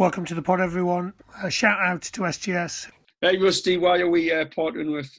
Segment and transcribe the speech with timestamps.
[0.00, 1.12] Welcome to the pod, everyone.
[1.42, 2.90] A shout out to SGS.
[3.20, 5.10] Hey, Rusty, why are we uh, partnering with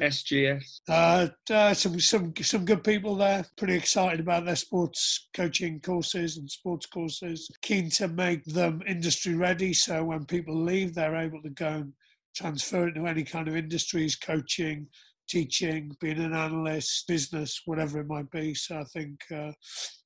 [0.00, 0.78] SGS?
[0.88, 3.44] Uh, uh, some some some good people there.
[3.56, 7.50] Pretty excited about their sports coaching courses and sports courses.
[7.62, 11.92] Keen to make them industry ready, so when people leave, they're able to go and
[12.36, 14.86] transfer it to any kind of industries, coaching,
[15.28, 18.54] teaching, being an analyst, business, whatever it might be.
[18.54, 19.52] So I think, uh,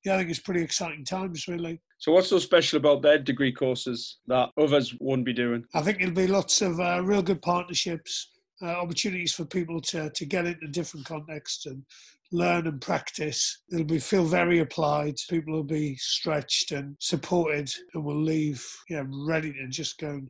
[0.05, 1.81] yeah, I think it's pretty exciting times, really.
[1.99, 5.65] So what's so special about their degree courses that others won't be doing?
[5.75, 8.31] I think it'll be lots of uh, real good partnerships,
[8.61, 11.85] uh, opportunities for people to to get into different contexts and
[12.33, 13.63] learn and practice.
[13.73, 15.15] It'll be feel very applied.
[15.29, 20.29] People will be stretched and supported, and will leave, yeah, ready to just go and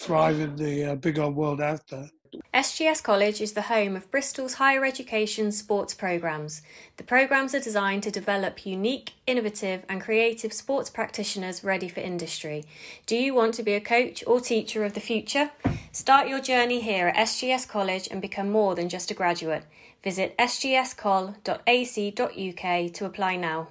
[0.00, 2.08] thrive in the uh, big old world out there.
[2.54, 6.62] SGS College is the home of Bristol's higher education sports programmes.
[6.96, 12.64] The programmes are designed to develop unique, innovative, and creative sports practitioners ready for industry.
[13.04, 15.50] Do you want to be a coach or teacher of the future?
[15.92, 19.64] Start your journey here at SGS College and become more than just a graduate.
[20.02, 21.42] Visit sgscol.ac.uk
[22.94, 23.68] to apply now.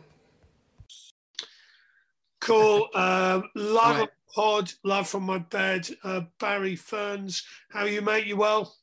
[2.39, 2.89] Cool.
[2.94, 4.09] Uh, Live right.
[4.33, 5.87] Pod, love from my bed.
[6.03, 8.27] Uh, Barry Ferns, how are you, mate?
[8.27, 8.75] You well?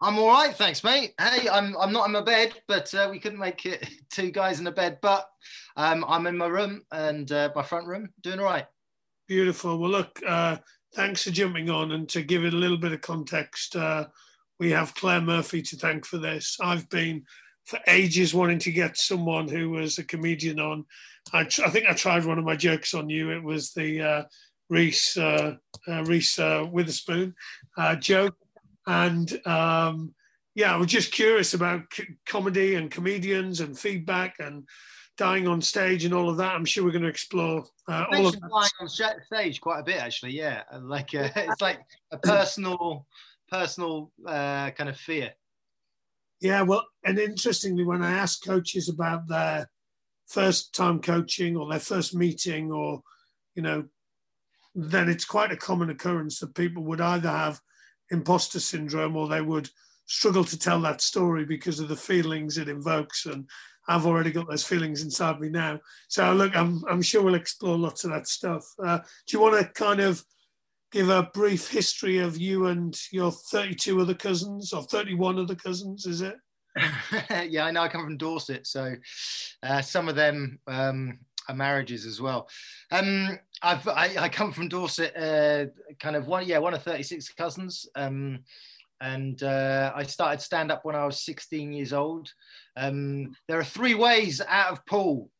[0.00, 1.14] I'm all right, thanks, mate.
[1.18, 4.60] Hey, I'm I'm not in my bed, but uh, we couldn't make it two guys
[4.60, 4.98] in a bed.
[5.00, 5.26] But
[5.76, 8.66] um, I'm in my room and uh, my front room, doing all right.
[9.28, 9.78] Beautiful.
[9.78, 10.58] Well, look, uh,
[10.94, 13.76] thanks for jumping on and to give it a little bit of context.
[13.76, 14.06] Uh,
[14.60, 16.58] we have Claire Murphy to thank for this.
[16.60, 17.24] I've been
[17.64, 20.84] for ages wanting to get someone who was a comedian on.
[21.32, 23.30] I, I think I tried one of my jokes on you.
[23.30, 24.24] It was the uh,
[24.70, 25.56] Reese uh,
[25.88, 27.34] uh, Reese uh, Witherspoon
[27.76, 28.36] uh, joke,
[28.86, 30.14] and um,
[30.54, 34.64] yeah, I was just curious about c- comedy and comedians and feedback and
[35.16, 36.54] dying on stage and all of that.
[36.54, 38.50] I'm sure we're going to explore uh, all of that.
[38.50, 40.32] Dying on stage quite a bit, actually.
[40.32, 43.06] Yeah, like it's like a personal
[43.50, 45.32] personal kind of fear.
[46.40, 49.68] Yeah, well, and interestingly, when I ask coaches about their
[50.34, 53.02] first time coaching or their first meeting, or
[53.54, 53.84] you know,
[54.74, 57.60] then it's quite a common occurrence that people would either have
[58.10, 59.70] imposter syndrome or they would
[60.06, 63.26] struggle to tell that story because of the feelings it invokes.
[63.26, 63.48] And
[63.88, 65.78] I've already got those feelings inside me now.
[66.08, 68.64] So look, I'm I'm sure we'll explore lots of that stuff.
[68.84, 70.24] Uh, do you want to kind of
[70.90, 76.06] give a brief history of you and your 32 other cousins or 31 other cousins,
[76.06, 76.36] is it?
[77.48, 77.82] yeah, I know.
[77.82, 78.94] I come from Dorset, so
[79.62, 81.18] uh, some of them um,
[81.48, 82.48] are marriages as well.
[82.90, 85.66] Um, I've, I, I, come from Dorset, uh,
[86.00, 87.86] kind of one, yeah, one of 36 cousins.
[87.94, 88.40] Um,
[89.00, 92.32] and uh, I started stand up when I was 16 years old.
[92.76, 95.30] Um, there are three ways out of Poole.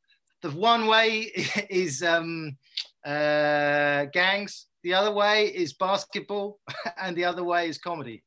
[0.42, 1.20] The one way
[1.70, 2.56] is um,
[3.04, 6.60] uh, gangs, the other way is basketball,
[6.98, 8.22] and the other way is comedy.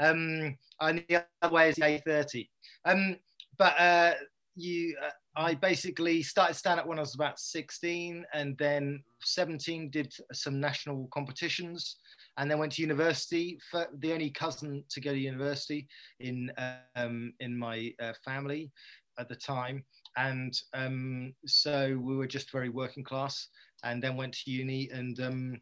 [0.00, 0.56] Um,
[0.88, 2.48] and the other way is the A30.
[2.84, 3.16] Um,
[3.58, 4.12] but uh,
[4.54, 9.90] you, uh, I basically started stand up when I was about 16, and then 17
[9.90, 11.96] did some national competitions,
[12.36, 13.58] and then went to university.
[13.70, 15.88] For the only cousin to go to university
[16.20, 16.52] in
[16.96, 18.70] um, in my uh, family
[19.18, 19.84] at the time,
[20.16, 23.48] and um, so we were just very working class.
[23.84, 25.60] And then went to uni and um,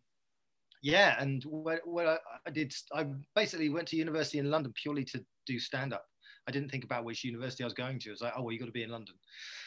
[0.82, 5.04] yeah, and what, what I, I, did, I basically went to university in London purely
[5.06, 6.04] to do stand up.
[6.48, 8.10] I didn't think about which university I was going to.
[8.10, 9.14] I was like, oh, well, you got to be in London.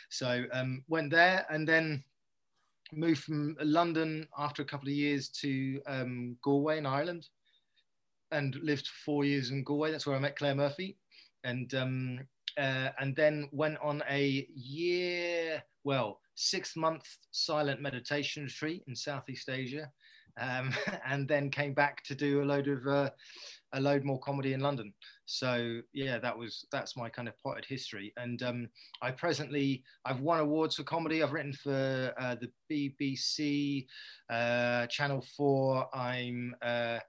[0.09, 2.03] So um, went there and then
[2.91, 7.28] moved from London after a couple of years to um, Galway in Ireland
[8.31, 9.91] and lived four years in Galway.
[9.91, 10.97] That's where I met Claire Murphy.
[11.44, 12.19] And, um,
[12.57, 19.50] uh, and then went on a year, well, six month silent meditation retreat in Southeast
[19.50, 19.91] Asia
[20.40, 20.74] um,
[21.06, 23.10] and then came back to do a load of uh,
[23.74, 24.94] a load more comedy in London.
[25.26, 28.14] So yeah, that was that's my kind of potted history.
[28.18, 28.68] And um,
[29.02, 31.24] I presently I've won awards for comedy.
[31.24, 33.86] I've written for uh, the BBC,
[34.30, 35.88] uh, Channel Four.
[35.96, 37.00] I'm uh,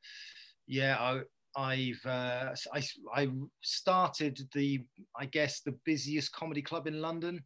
[0.66, 0.96] yeah.
[0.98, 1.20] I,
[1.56, 2.82] I've uh, I,
[3.14, 3.31] I
[3.62, 4.84] started the
[5.16, 7.44] I guess the busiest comedy club in London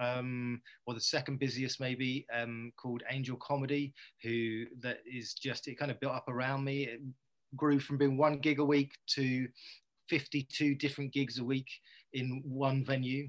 [0.00, 3.92] um, or the second busiest maybe, um, called Angel Comedy,
[4.22, 6.84] who that is just it kind of built up around me.
[6.84, 7.00] It
[7.56, 9.46] grew from being one gig a week to
[10.08, 11.68] 52 different gigs a week
[12.14, 13.28] in one venue.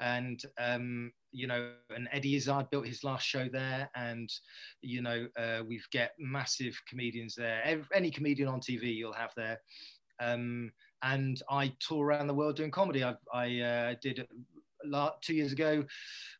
[0.00, 4.30] And um, you know, and Eddie Izzard built his last show there, and
[4.82, 7.62] you know, uh, we've get massive comedians there.
[7.64, 9.60] Every, any comedian on TV you'll have there.
[10.20, 10.72] Um,
[11.02, 13.04] and I tour around the world doing comedy.
[13.04, 14.26] I, I uh, did
[15.22, 15.84] two years ago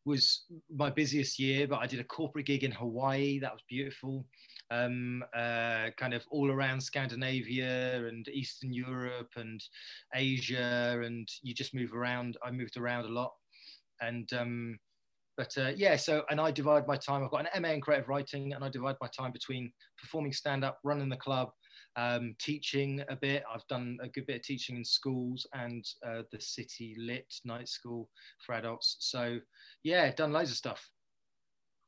[0.05, 0.45] was
[0.75, 3.39] my busiest year, but I did a corporate gig in Hawaii.
[3.39, 4.27] That was beautiful.
[4.71, 9.63] um, uh, kind of all around Scandinavia and Eastern Europe and
[10.15, 12.37] Asia, and you just move around.
[12.43, 13.33] I moved around a lot,
[14.01, 14.79] and um,
[15.37, 17.25] but uh, yeah, so and I divide my time.
[17.25, 20.65] I've got an MA in creative writing, and I divide my time between performing stand
[20.65, 21.51] up, running the club,
[21.97, 23.43] um, teaching a bit.
[23.53, 27.69] I've done a good bit of teaching in schools and uh, the City Lit Night
[27.69, 28.09] School
[28.45, 28.97] for adults.
[29.01, 29.39] So
[29.83, 30.89] yeah, done loads of stuff.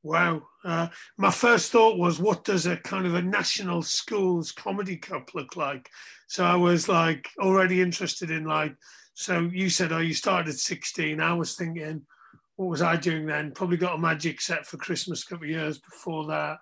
[0.04, 0.43] Wow.
[0.64, 5.31] Uh, my first thought was, what does a kind of a national schools comedy cup
[5.34, 5.88] look like?
[6.26, 8.75] So I was like already interested in like,
[9.14, 11.20] so you said, oh, you started at 16.
[11.20, 12.02] I was thinking,
[12.56, 13.52] what was I doing then?
[13.52, 16.58] Probably got a magic set for Christmas a couple of years before that.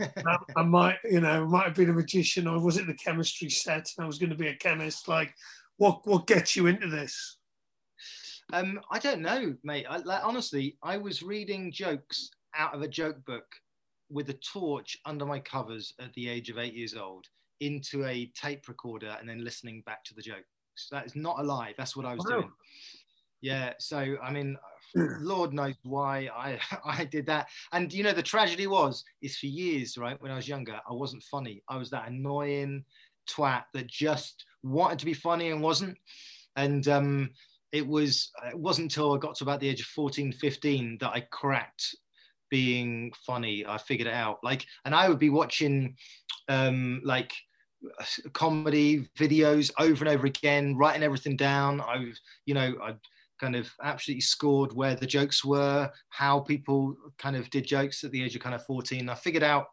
[0.00, 3.50] I, I, might, you know, might have been a magician or was it the chemistry
[3.50, 3.88] set?
[3.96, 5.08] And I was going to be a chemist.
[5.08, 5.34] Like,
[5.76, 7.38] what what gets you into this?
[8.52, 9.86] Um, I don't know, mate.
[9.88, 13.46] I, like, honestly, I was reading jokes out of a joke book
[14.10, 17.26] with a torch under my covers at the age of eight years old
[17.60, 20.46] into a tape recorder and then listening back to the jokes.
[20.90, 21.74] That is not a lie.
[21.76, 22.40] That's what I was wow.
[22.40, 22.52] doing.
[23.40, 23.74] Yeah.
[23.78, 24.56] So, I mean,
[24.94, 27.48] Lord knows why I, I did that.
[27.72, 30.92] And, you know, the tragedy was, is for years, right, when I was younger, I
[30.92, 31.62] wasn't funny.
[31.68, 32.84] I was that annoying
[33.28, 35.96] twat that just wanted to be funny and wasn't.
[36.56, 37.30] And, um,
[37.72, 41.10] it was it wasn't until I got to about the age of 14, 15 that
[41.10, 41.94] I cracked
[42.50, 43.64] being funny.
[43.66, 44.38] I figured it out.
[44.42, 45.96] Like, and I would be watching
[46.48, 47.32] um, like
[48.32, 51.80] comedy videos over and over again, writing everything down.
[51.80, 52.94] I, was you know, I
[53.40, 58.10] kind of absolutely scored where the jokes were, how people kind of did jokes at
[58.10, 59.08] the age of kind of 14.
[59.08, 59.66] I figured out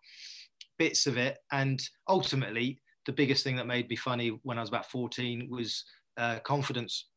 [0.79, 4.69] bits of it, and ultimately, the biggest thing that made me funny when I was
[4.69, 5.83] about 14 was
[6.17, 7.07] uh, confidence.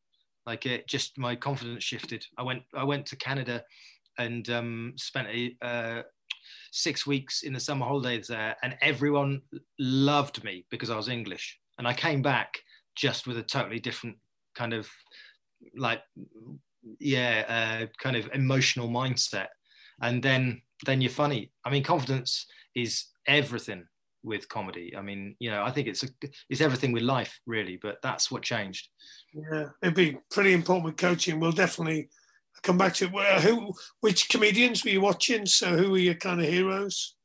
[0.45, 2.25] Like it, just my confidence shifted.
[2.37, 3.63] I went, I went to Canada
[4.17, 6.01] and um, spent a, uh,
[6.71, 9.41] six weeks in the summer holidays there, and everyone
[9.79, 11.59] loved me because I was English.
[11.77, 12.57] And I came back
[12.95, 14.17] just with a totally different
[14.55, 14.89] kind of
[15.75, 16.01] like,
[16.99, 19.47] yeah, uh, kind of emotional mindset.
[20.01, 21.51] And then, then you're funny.
[21.63, 23.85] I mean, confidence is everything
[24.23, 24.95] with comedy.
[24.95, 26.07] I mean, you know, I think it's a,
[26.49, 27.77] it's everything with life, really.
[27.81, 28.89] But that's what changed.
[29.33, 31.39] Yeah, it'd be pretty important with coaching.
[31.39, 32.09] We'll definitely
[32.63, 35.45] come back to uh, who, which comedians were you watching?
[35.45, 37.15] So who were your kind of heroes?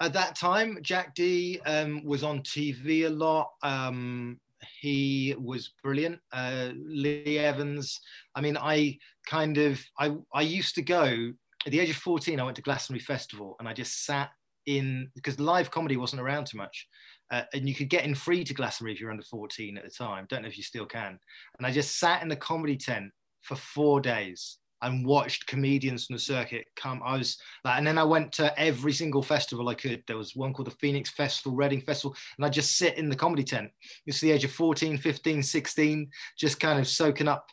[0.00, 3.50] At that time, Jack Dee um, was on TV a lot.
[3.62, 4.38] Um,
[4.80, 6.18] he was brilliant.
[6.32, 8.00] Uh, Lee Evans.
[8.34, 8.98] I mean, I
[9.28, 11.32] kind of I I used to go
[11.66, 12.38] at the age of 14.
[12.38, 14.30] I went to Glastonbury Festival and I just sat
[14.66, 16.86] in because live comedy wasn't around too much.
[17.30, 19.90] Uh, and you could get in free to Glastonbury if you're under 14 at the
[19.90, 20.26] time.
[20.28, 21.18] Don't know if you still can.
[21.58, 23.10] And I just sat in the comedy tent
[23.42, 27.00] for four days and watched comedians from the circuit come.
[27.04, 30.02] I was like, and then I went to every single festival I could.
[30.06, 33.16] There was one called the Phoenix Festival, Reading Festival, and I just sit in the
[33.16, 33.70] comedy tent.
[34.06, 37.46] It's the age of 14, 15, 16, just kind of soaking up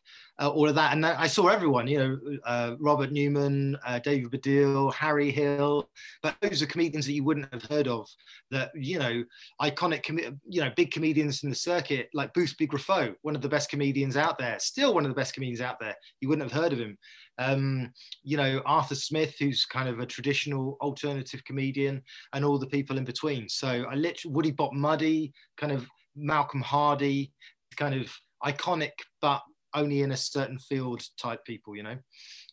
[0.44, 0.92] uh, all of that.
[0.92, 5.90] And I saw everyone, you know, uh, Robert Newman, uh, David Baddiel, Harry Hill,
[6.22, 8.10] but those are comedians that you wouldn't have heard of.
[8.52, 9.24] That you know,
[9.62, 12.74] iconic, com- you know, big comedians in the circuit like Booth Big
[13.22, 15.96] one of the best comedians out there, still one of the best comedians out there.
[16.20, 16.98] You wouldn't have heard of him.
[17.38, 17.94] Um,
[18.24, 22.02] you know, Arthur Smith, who's kind of a traditional alternative comedian,
[22.34, 23.48] and all the people in between.
[23.48, 27.32] So I literally Woody Bop Muddy, kind of Malcolm Hardee,
[27.78, 29.42] kind of iconic but
[29.74, 31.98] only in a certain field type people, you know,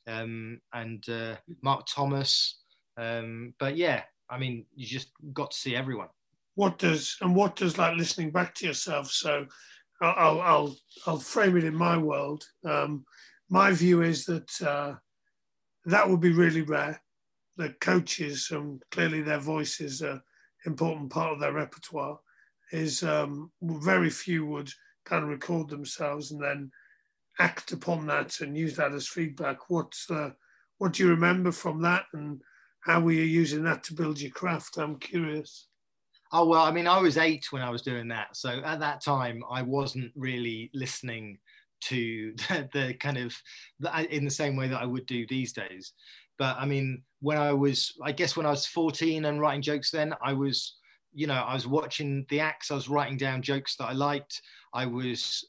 [0.07, 2.61] um, and uh, Mark Thomas.
[2.97, 6.09] Um, but yeah, I mean, you just got to see everyone.
[6.55, 9.11] What does and what does like listening back to yourself?
[9.11, 9.47] So,
[10.01, 12.45] I'll I'll I'll frame it in my world.
[12.65, 13.05] Um,
[13.49, 14.95] my view is that uh,
[15.85, 17.03] that would be really rare.
[17.57, 20.23] The coaches and clearly their voice is an
[20.65, 22.19] important part of their repertoire.
[22.73, 24.71] Is um, very few would
[25.05, 26.71] kind of record themselves and then
[27.41, 29.71] act upon that and use that as feedback.
[29.71, 30.35] What's the,
[30.79, 32.41] what do you remember from that and
[32.81, 34.77] how were you using that to build your craft?
[34.77, 35.67] I'm curious.
[36.33, 38.37] Oh, well, I mean, I was eight when I was doing that.
[38.37, 41.39] So at that time, I wasn't really listening
[41.83, 43.35] to the, the kind of
[44.11, 45.93] in the same way that I would do these days.
[46.39, 49.91] But I mean, when I was, I guess when I was 14 and writing jokes
[49.91, 50.77] then, I was,
[51.13, 54.41] you know, I was watching the acts, I was writing down jokes that I liked.
[54.73, 55.45] I was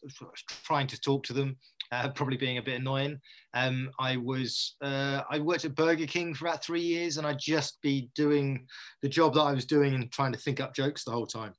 [0.66, 1.58] trying to talk to them
[1.92, 3.20] uh, probably being a bit annoying.
[3.54, 7.40] Um, I was uh, I worked at Burger King for about three years, and I'd
[7.40, 8.66] just be doing
[9.02, 11.54] the job that I was doing and trying to think up jokes the whole time,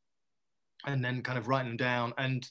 [0.86, 2.14] and then kind of writing them down.
[2.18, 2.48] And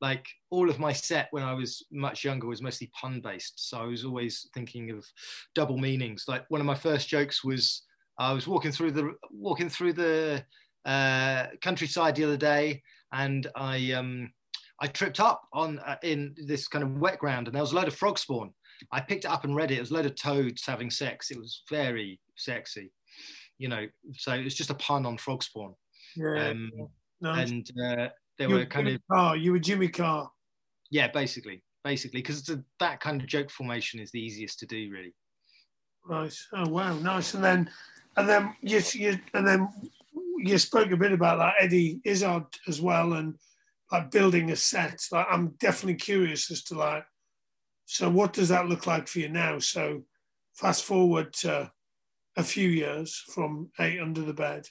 [0.00, 3.78] like all of my set when I was much younger was mostly pun based, so
[3.78, 5.06] I was always thinking of
[5.54, 6.24] double meanings.
[6.28, 7.82] Like one of my first jokes was
[8.18, 10.44] I was walking through the walking through the
[10.84, 14.30] uh, countryside the other day, and I um,
[14.80, 17.76] I tripped up on uh, in this kind of wet ground, and there was a
[17.76, 18.52] load of frog spawn.
[18.92, 19.76] I picked it up and read it.
[19.76, 21.30] It was a load of toads having sex.
[21.30, 22.92] It was very sexy,
[23.58, 23.86] you know.
[24.14, 25.74] So it was just a pun on frog spawn.
[26.16, 26.48] Yeah.
[26.48, 26.70] Um,
[27.20, 29.36] no, and uh, they you were were kind Jimmy of Carr.
[29.36, 30.30] You were Jimmy Carr.
[30.90, 32.50] yeah, basically, basically, because
[32.80, 35.14] that kind of joke formation is the easiest to do, really.
[36.06, 36.36] Right.
[36.52, 37.34] Oh wow, nice.
[37.34, 37.70] And then,
[38.16, 39.68] and then you, you and then
[40.38, 43.38] you spoke a bit about that Eddie Izzard as well, and
[43.94, 45.00] like building a set.
[45.12, 47.04] Like I'm definitely curious as to like,
[47.86, 49.58] so what does that look like for you now?
[49.58, 50.02] So,
[50.54, 51.70] fast forward to
[52.36, 54.66] a few years from eight under the bed.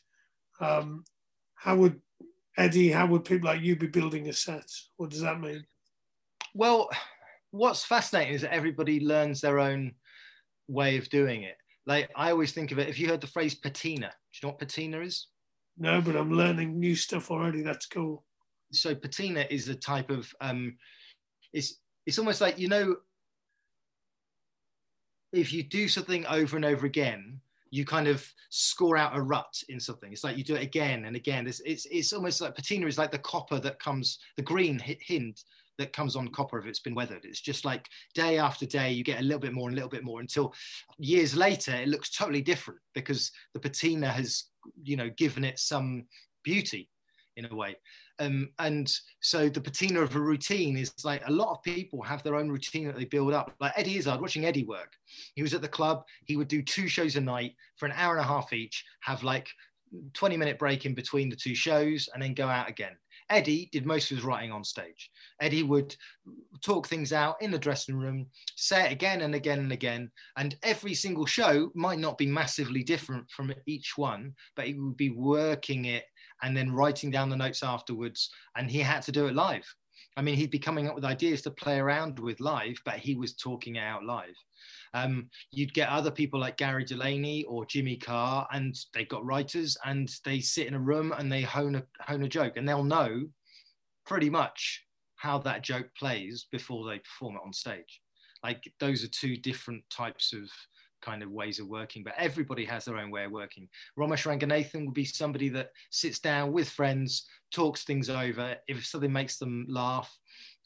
[0.60, 1.06] Um,
[1.56, 2.02] how would
[2.58, 2.92] Eddie?
[2.92, 4.70] How would people like you be building a set?
[4.98, 5.64] What does that mean?
[6.54, 6.90] Well,
[7.52, 9.94] what's fascinating is that everybody learns their own
[10.68, 11.56] way of doing it.
[11.86, 12.90] Like I always think of it.
[12.90, 15.28] If you heard the phrase patina, do you know what patina is?
[15.78, 17.62] No, but I'm learning new stuff already.
[17.62, 18.24] That's cool.
[18.74, 20.78] So patina is a type of um
[21.54, 22.96] it's it's almost like you know
[25.32, 27.40] if you do something over and over again
[27.74, 30.12] you kind of score out a rut in something.
[30.14, 31.48] It's like you do it again and again.
[31.48, 35.00] It's it's, it's almost like patina is like the copper that comes the green hi-
[35.02, 35.44] hint
[35.80, 37.26] that comes on copper if it's been weathered.
[37.26, 39.90] It's just like day after day you get a little bit more and a little
[39.90, 40.54] bit more until
[41.00, 44.44] years later it looks totally different because the patina has
[44.84, 46.04] you know given it some
[46.44, 46.92] beauty
[47.38, 47.76] in a way
[48.20, 48.92] um, and
[49.22, 52.50] so the patina of a routine is like a lot of people have their own
[52.50, 53.54] routine that they build up.
[53.60, 54.94] Like Eddie Izzard, watching Eddie work,
[55.36, 56.04] he was at the club.
[56.26, 59.24] He would do two shows a night for an hour and a half each, have
[59.24, 59.50] like
[60.14, 62.96] 20 minute break in between the two shows, and then go out again.
[63.30, 65.10] Eddie did most of his writing on stage.
[65.42, 65.96] Eddie would
[66.62, 70.12] talk things out in the dressing room, say it again and again and again.
[70.38, 74.98] And every single show might not be massively different from each one, but he would
[74.98, 76.04] be working it
[76.44, 78.30] and then writing down the notes afterwards.
[78.56, 79.66] And he had to do it live.
[80.16, 83.16] I mean, he'd be coming up with ideas to play around with live, but he
[83.16, 84.36] was talking out live.
[84.94, 89.76] Um, you'd get other people like Gary Delaney or Jimmy Carr, and they've got writers,
[89.86, 92.84] and they sit in a room and they hone a hone a joke, and they'll
[92.84, 93.24] know
[94.06, 94.84] pretty much
[95.16, 98.02] how that joke plays before they perform it on stage.
[98.44, 100.50] Like those are two different types of
[101.04, 103.68] kind of ways of working, but everybody has their own way of working.
[104.00, 108.56] Romesh Ranganathan would be somebody that sits down with friends, talks things over.
[108.68, 110.12] If something makes them laugh,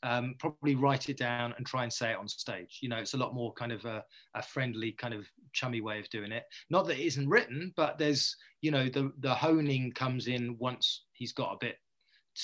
[0.04, 2.80] um, probably write it down and try and say it on stage.
[2.82, 4.04] You know, it's a lot more kind of a,
[4.36, 6.44] a friendly, kind of chummy way of doing it.
[6.70, 11.06] Not that it isn't written, but there's, you know, the the honing comes in once
[11.14, 11.78] he's got a bit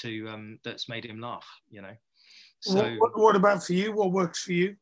[0.01, 1.47] to um, that's made him laugh.
[1.69, 1.95] You know,
[2.61, 2.81] so.
[2.81, 3.93] what, what, what about for you?
[3.93, 4.75] What works for you?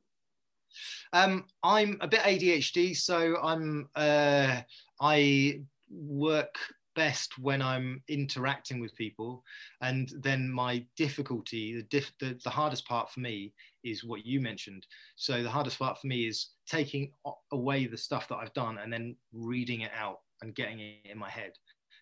[1.14, 4.62] Um, I'm a bit ADHD, so I'm uh,
[5.00, 6.56] I work
[6.96, 9.44] best when I'm interacting with people,
[9.82, 14.40] and then my difficulty, the, diff, the the hardest part for me is what you
[14.40, 14.86] mentioned.
[15.16, 17.12] So the hardest part for me is taking
[17.52, 21.18] away the stuff that I've done and then reading it out and getting it in
[21.18, 21.54] my head,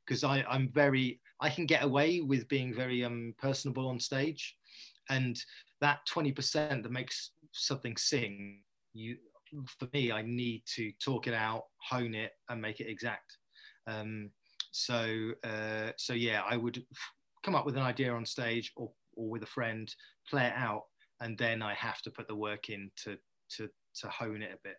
[0.05, 4.55] because I I'm very I can get away with being very um personable on stage,
[5.09, 5.39] and
[5.81, 8.61] that 20% that makes something sing
[8.93, 9.17] you
[9.79, 13.37] for me i need to talk it out hone it and make it exact
[13.87, 14.29] um,
[14.71, 16.83] so uh, so yeah i would
[17.43, 19.93] come up with an idea on stage or, or with a friend
[20.29, 20.83] play it out
[21.21, 23.17] and then i have to put the work in to
[23.49, 24.77] to to hone it a bit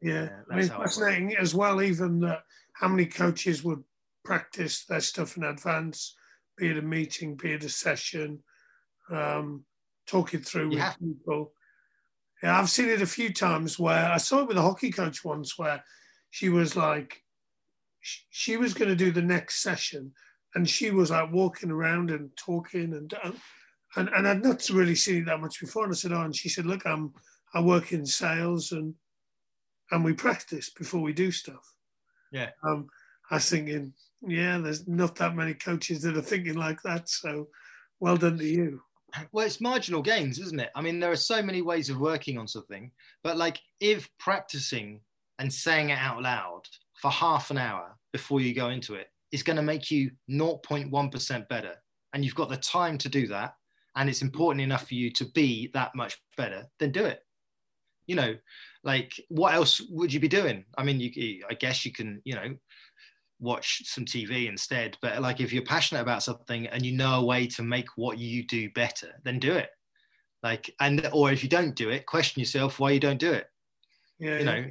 [0.00, 0.86] Yeah, Uh, I mean, that's how I work.
[0.86, 1.82] fascinating as well.
[1.82, 2.42] Even that,
[2.74, 3.82] how many coaches would
[4.24, 6.14] practice their stuff in advance,
[6.56, 8.42] be it a meeting, be it a session,
[9.10, 9.64] um,
[10.06, 10.94] talking through with Yeah.
[11.00, 11.52] people.
[12.42, 15.24] Yeah, I've seen it a few times where I saw it with a hockey coach
[15.24, 15.84] once, where
[16.30, 17.22] she was like,
[18.00, 20.12] she was going to do the next session,
[20.54, 23.14] and she was like walking around and talking and
[23.94, 25.84] and and I'd not really seen it that much before.
[25.84, 27.12] And I said, oh, and she said, look, I'm
[27.54, 28.94] I work in sales and
[29.90, 31.74] and we practice before we do stuff.
[32.32, 32.50] Yeah.
[32.64, 32.88] Um,
[33.30, 33.92] I was thinking,
[34.26, 37.08] yeah, there's not that many coaches that are thinking like that.
[37.08, 37.48] So
[38.00, 38.80] well done to you.
[39.32, 40.70] Well it's marginal gains isn't it?
[40.74, 42.90] I mean there are so many ways of working on something
[43.22, 45.00] but like if practicing
[45.38, 46.62] and saying it out loud
[46.94, 51.48] for half an hour before you go into it is going to make you 0.1%
[51.48, 51.74] better
[52.12, 53.54] and you've got the time to do that
[53.96, 57.20] and it's important enough for you to be that much better then do it.
[58.06, 58.34] You know
[58.84, 60.64] like what else would you be doing?
[60.76, 62.54] I mean you i guess you can you know
[63.42, 64.96] watch some TV instead.
[65.02, 68.18] But like if you're passionate about something and you know a way to make what
[68.18, 69.68] you do better, then do it.
[70.42, 73.46] Like and or if you don't do it, question yourself why you don't do it.
[74.18, 74.38] Yeah.
[74.38, 74.64] You know,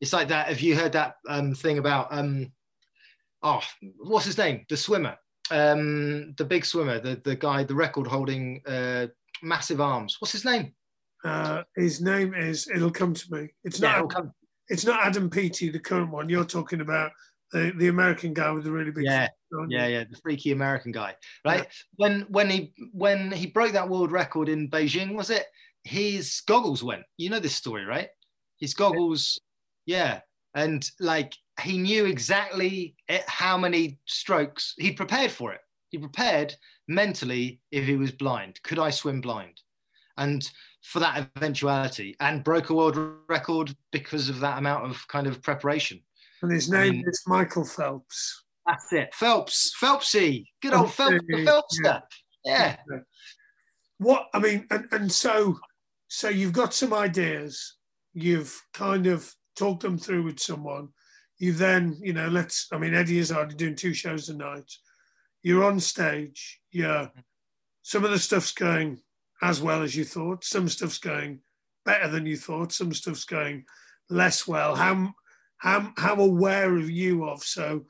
[0.00, 0.48] it's like that.
[0.48, 2.52] Have you heard that um, thing about um,
[3.42, 3.60] oh,
[3.98, 4.64] what's his name?
[4.68, 5.16] The swimmer.
[5.50, 9.06] um, the big swimmer, the the guy, the record holding uh,
[9.42, 10.16] massive arms.
[10.18, 10.74] What's his name?
[11.24, 12.68] Uh, his name is.
[12.68, 13.48] It'll come to me.
[13.64, 14.26] It's Yeah, not.
[14.68, 16.28] It's not Adam Peaty, the current one.
[16.30, 17.12] You're talking about
[17.54, 19.04] the, the American guy with the really big.
[19.04, 19.28] yeah,
[19.68, 21.66] yeah, yeah, the freaky American guy, right?
[21.96, 25.46] When when he when he broke that world record in Beijing, was it?
[25.84, 27.04] His goggles went.
[27.16, 28.08] You know this story, right?
[28.58, 29.40] His goggles,
[29.86, 30.20] yeah,
[30.54, 31.32] and like
[31.62, 35.60] he knew exactly it- how many strokes he prepared for it.
[35.90, 36.54] He prepared
[36.88, 38.60] mentally if he was blind.
[38.64, 39.60] Could I swim blind?
[40.16, 40.48] And
[40.82, 45.42] for that eventuality, and broke a world record because of that amount of kind of
[45.42, 46.00] preparation.
[46.44, 48.44] And his name mean- is Michael Phelps.
[48.66, 49.14] That's it.
[49.14, 52.02] Phelps, Phelpsy, good old Phelps, the Phelpster.
[52.44, 52.76] Yeah.
[53.98, 55.58] What I mean, and, and so
[56.08, 57.76] so you've got some ideas.
[58.14, 60.88] You've kind of talked them through with someone.
[61.38, 62.68] You then, you know, let's.
[62.72, 64.70] I mean, Eddie is already doing two shows a night.
[65.42, 66.60] You're on stage.
[66.72, 67.08] Yeah,
[67.82, 69.00] some of the stuff's going
[69.42, 70.44] as well as you thought.
[70.44, 71.40] Some stuff's going
[71.84, 72.72] better than you thought.
[72.72, 73.64] Some stuff's going
[74.08, 74.74] less well.
[74.74, 75.12] How
[75.58, 77.42] how how aware are you of?
[77.42, 77.86] So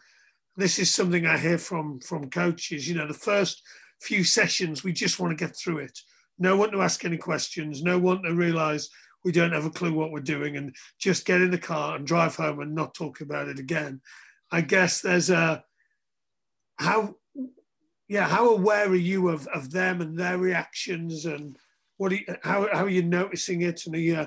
[0.57, 2.89] this is something I hear from from coaches.
[2.89, 3.63] You know, the first
[4.01, 5.99] few sessions we just want to get through it.
[6.39, 7.83] No one to ask any questions.
[7.83, 8.89] No one to realise
[9.25, 12.07] we don't have a clue what we're doing, and just get in the car and
[12.07, 14.01] drive home and not talk about it again.
[14.51, 15.65] I guess there's a
[16.77, 17.15] how
[18.09, 21.57] yeah how aware are you of, of them and their reactions and
[21.97, 24.27] what are you, how, how are you noticing it and are you,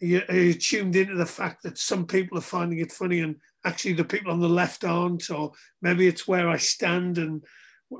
[0.00, 3.36] you are you tuned into the fact that some people are finding it funny and
[3.64, 5.52] actually the people on the left aren't or
[5.82, 7.44] maybe it's where I stand and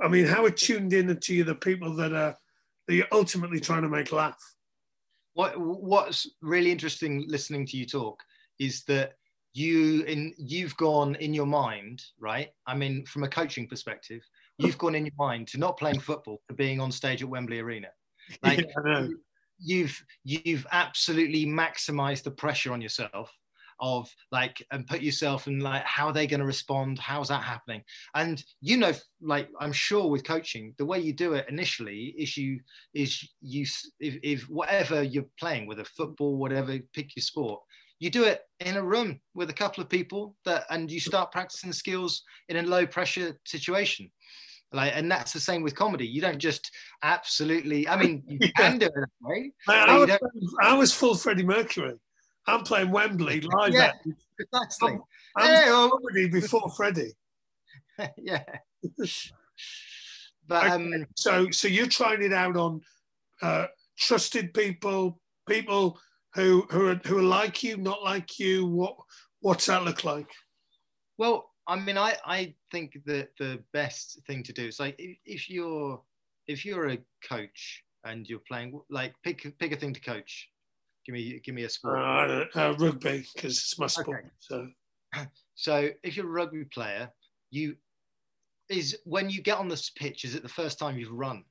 [0.03, 2.37] I mean how are tuned in to you the people that are
[2.89, 4.43] that you're ultimately trying to make laugh
[5.35, 8.23] What What's really interesting listening to you talk
[8.59, 9.15] is that
[9.53, 12.51] you in you've gone in your mind, right?
[12.67, 14.23] I mean, from a coaching perspective,
[14.59, 17.59] you've gone in your mind to not playing football to being on stage at Wembley
[17.59, 17.89] Arena.
[18.43, 19.09] Like Yeah, I know.
[19.61, 23.33] You've you've absolutely maximized the pressure on yourself
[23.83, 26.99] of like and put yourself in like how are they going to respond?
[26.99, 27.83] How's that happening?
[28.15, 28.93] And you know
[29.23, 32.61] like i'm sure with coaching the way you do it initially is you
[32.95, 33.67] is you
[34.01, 37.61] if, if whatever you're playing whether football whatever pick your sport
[37.99, 41.33] you do it in a room with a couple of people that and you start
[41.33, 44.11] practicing skills in a low pressure situation
[44.73, 46.07] like and that's the same with comedy.
[46.07, 46.71] You don't just
[47.03, 50.11] absolutely i mean you can do it that way I, I was,
[50.63, 51.95] I was full Freddie Mercury.
[52.47, 53.93] I'm playing Wembley live Yeah.
[53.93, 53.97] at
[54.37, 54.99] precisely.
[55.37, 57.13] I'm Yeah, well- comedy before Freddie.
[58.17, 58.45] Yeah.
[60.47, 62.81] But um, so so you're trying it out on
[63.43, 63.67] uh,
[63.99, 65.99] trusted people people
[66.35, 68.67] who who are who are like you not like you.
[68.67, 68.97] What
[69.41, 70.29] what's that look like?
[71.19, 75.17] Well, I mean, I I think that the best thing to do is like if,
[75.25, 76.03] if you're
[76.47, 80.49] if you're a coach and you're playing like pick pick a thing to coach.
[81.07, 81.99] Give me give me a uh, sport.
[82.29, 84.29] Don't- uh, rugby because it's my sport Okay.
[84.39, 84.69] so
[85.55, 87.11] So if you're a rugby player,
[87.51, 87.77] you
[88.69, 90.25] is when you get on this pitch.
[90.25, 91.45] Is it the first time you've run?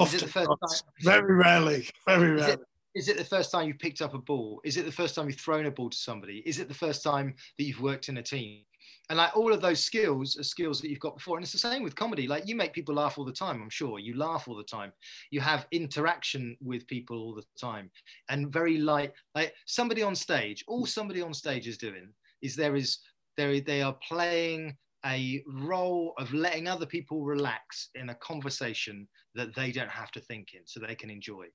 [0.00, 0.80] Is often the first time?
[1.02, 2.60] very rarely very Is rarely it,
[2.94, 4.60] is it the first time you've picked up a ball?
[4.64, 6.42] Is it the first time you've thrown a ball to somebody?
[6.46, 8.62] Is it the first time that you've worked in a team?
[9.10, 11.36] And like all of those skills are skills that you've got before.
[11.36, 12.26] And it's the same with comedy.
[12.26, 13.98] Like you make people laugh all the time, I'm sure.
[13.98, 14.92] You laugh all the time.
[15.30, 17.90] You have interaction with people all the time.
[18.28, 22.08] And very light, like somebody on stage, all somebody on stage is doing
[22.42, 22.98] is there is
[23.36, 29.54] there they are playing a role of letting other people relax in a conversation that
[29.54, 31.46] they don't have to think in so they can enjoy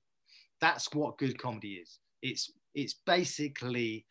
[0.63, 1.99] that's what good comedy is.
[2.21, 4.05] It's it's basically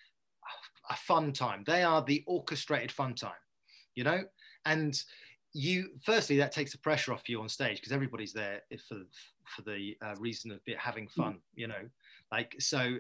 [0.91, 1.65] a fun time.
[1.67, 3.33] They are the orchestrated fun time
[3.95, 4.23] you know?
[4.65, 5.01] And
[5.55, 9.01] you firstly that takes the pressure off you on stage because everybody's there for
[9.45, 11.89] for the uh, reason of having fun you know?
[12.31, 12.97] Like so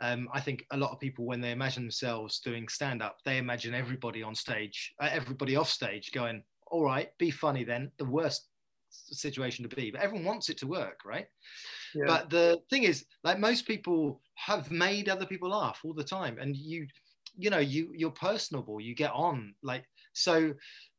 [0.00, 3.36] um, i think a lot of people when they imagine themselves doing stand up they
[3.36, 7.90] imagine everybody on stage uh, everybody off stage going all right be funny then.
[7.98, 8.46] The worst
[8.90, 11.26] situation to be but everyone wants it to work right
[11.94, 12.04] yeah.
[12.06, 16.38] but the thing is like most people have made other people laugh all the time
[16.40, 16.86] and you
[17.36, 20.52] you know you you're personable you get on like so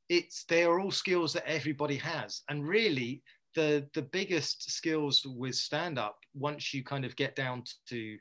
[0.10, 3.22] it's they are all skills that everybody has and really
[3.56, 8.18] the the biggest skills with stand up once you kind of get down to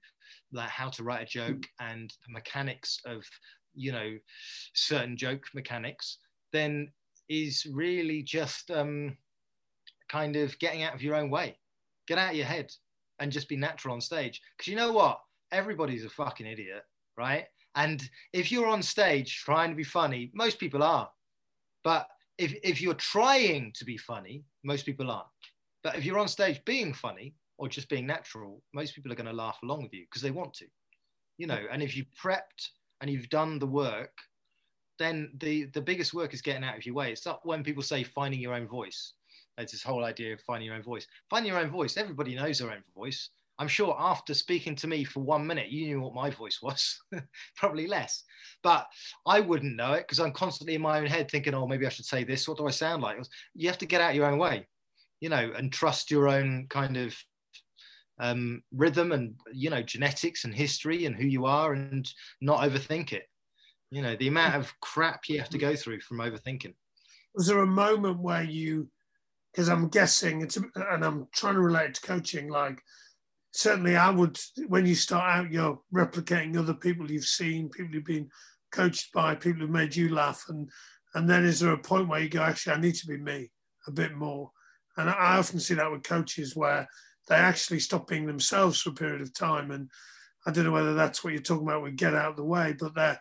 [0.53, 3.25] like how to write a joke and the mechanics of
[3.75, 4.17] you know
[4.75, 6.19] certain joke mechanics
[6.53, 6.91] then
[7.29, 9.17] is really just um
[10.11, 11.57] kind of getting out of your own way
[12.09, 12.71] get out of your head
[13.21, 15.21] and just be natural on stage because you know what
[15.53, 16.83] everybody's a fucking idiot
[17.17, 17.45] right
[17.77, 21.09] and if you're on stage trying to be funny most people are
[21.85, 22.09] but
[22.41, 25.29] if, if you're trying to be funny, most people aren't.
[25.85, 29.27] But if you're on stage being funny or just being natural, most people are going
[29.27, 30.67] to laugh along with you because they want to,
[31.37, 31.61] you know.
[31.71, 32.69] And if you prepped
[33.01, 34.13] and you've done the work,
[34.99, 37.13] then the the biggest work is getting out of your way.
[37.13, 39.13] It's not when people say finding your own voice.
[39.59, 41.07] It's this whole idea of finding your own voice.
[41.29, 41.97] Finding your own voice.
[41.97, 43.31] Everybody knows their own voice.
[43.61, 46.99] I'm sure after speaking to me for one minute, you knew what my voice was,
[47.57, 48.25] probably less.
[48.63, 48.87] But
[49.27, 51.91] I wouldn't know it because I'm constantly in my own head thinking, oh, maybe I
[51.91, 52.49] should say this.
[52.49, 53.19] What do I sound like?
[53.55, 54.67] You have to get out your own way,
[55.21, 57.15] you know, and trust your own kind of
[58.19, 62.11] um, rhythm and, you know, genetics and history and who you are and
[62.41, 63.25] not overthink it.
[63.91, 66.75] You know, the amount of crap you have to go through from overthinking.
[67.35, 68.89] Was there a moment where you,
[69.53, 72.81] because I'm guessing it's, and I'm trying to relate to coaching, like,
[73.53, 78.05] certainly I would, when you start out, you're replicating other people you've seen, people you've
[78.05, 78.31] been
[78.71, 80.45] coached by, people who've made you laugh.
[80.49, 80.71] And,
[81.15, 83.51] and then is there a point where you go, actually, I need to be me
[83.89, 84.53] a bit more?
[84.97, 86.87] And I often see that with coaches where
[87.29, 89.73] they actually stop being themselves for a period of time.
[89.73, 89.91] And
[90.47, 92.75] I don't know whether that's what you're talking about with get out of the way,
[92.79, 93.21] but they're,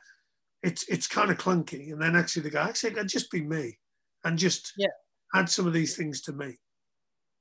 [0.61, 1.91] it's, it's kind of clunky.
[1.91, 3.79] And then actually they go, actually, I can just be me
[4.23, 4.87] and just yeah.
[5.33, 6.57] Add some of these things to me.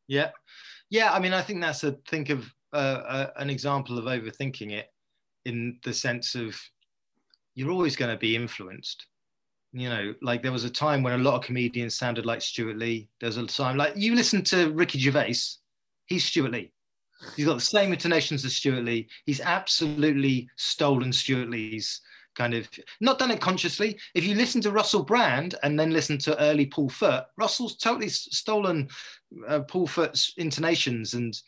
[0.07, 0.31] Yeah.
[0.91, 1.13] Yeah.
[1.13, 4.89] I mean, I think that's a think of uh, an example of overthinking it
[5.45, 6.59] in the sense of
[7.55, 9.07] you're always going to be influenced.
[9.73, 12.79] You know, like there was a time when a lot of comedians sounded like Stewart
[12.79, 13.09] Lee.
[13.21, 15.37] There's a time like you listen to Ricky Gervais,
[16.07, 16.73] he's Stewart Lee.
[17.37, 19.09] He's got the same intonations as Stewart Lee.
[19.27, 22.01] He's absolutely stolen Stewart Lee's
[22.39, 22.67] kind of
[23.01, 23.99] not done it consciously.
[24.15, 28.09] If you listen to Russell Brand and then listen to early Paul Foot, Russell's totally
[28.09, 28.89] stolen
[29.47, 31.39] uh, Paul Foot's intonations and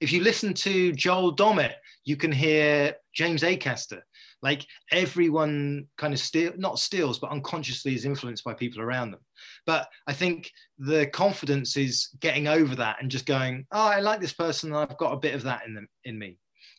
[0.00, 4.02] if you listen to Joel Dommett, you can hear James Acaster.
[4.42, 9.20] Like everyone kind of steal, not steals, but unconsciously is influenced by people around them.
[9.64, 14.20] But I think the confidence is getting over that and just going, oh, I like
[14.20, 14.74] this person.
[14.74, 16.36] I've got a bit of that in them in me,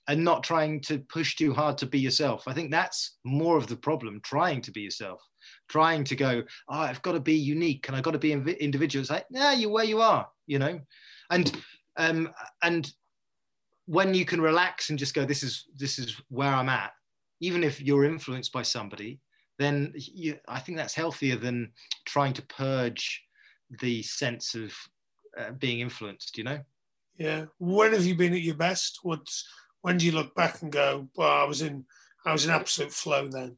[0.07, 2.43] and not trying to push too hard to be yourself.
[2.47, 4.21] I think that's more of the problem.
[4.23, 5.21] Trying to be yourself,
[5.67, 9.01] trying to go, oh, I've got to be unique and I've got to be individual.
[9.01, 10.79] It's like, yeah, you're where you are, you know,
[11.29, 11.51] and
[11.97, 12.29] um,
[12.61, 12.91] and
[13.87, 16.91] when you can relax and just go, this is this is where I'm at,
[17.39, 19.19] even if you're influenced by somebody,
[19.57, 21.71] then you, I think that's healthier than
[22.05, 23.23] trying to purge
[23.81, 24.73] the sense of
[25.39, 26.37] uh, being influenced.
[26.37, 26.59] You know?
[27.17, 27.45] Yeah.
[27.59, 28.99] When have you been at your best?
[29.03, 29.47] What's
[29.85, 31.85] when do you look back and go, well, I was in
[32.25, 33.55] I was in absolute flow then.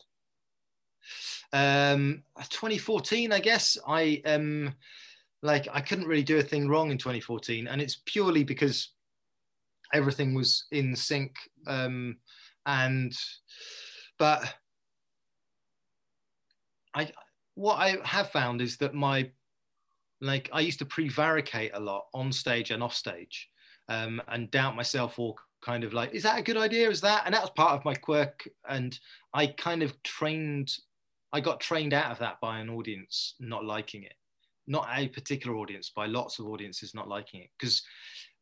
[1.53, 3.77] Um, 2014, I guess.
[3.87, 4.75] I um,
[5.41, 8.89] like I couldn't really do a thing wrong in 2014, and it's purely because
[9.93, 11.33] everything was in sync
[11.65, 12.17] um,
[12.65, 13.17] and
[14.19, 14.53] but
[16.93, 17.09] i
[17.55, 19.29] what i have found is that my
[20.19, 23.49] like i used to prevaricate a lot on stage and off stage
[23.87, 26.89] um, and doubt myself or kind of like is that a good idea?
[26.89, 27.23] Is that?
[27.25, 28.47] And that was part of my quirk.
[28.69, 28.97] And
[29.33, 30.71] i kind of trained
[31.33, 34.13] i got trained out of that by an audience not liking it.
[34.67, 37.49] Not a particular audience by lots of audiences not liking it.
[37.57, 37.83] Because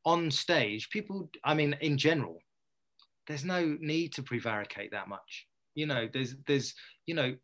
[0.05, 2.39] on stage, people, I mean, in general,
[3.27, 5.47] there's no need to prevaricate that much.
[5.73, 6.73] You know, there's, there's,
[7.05, 7.35] you know,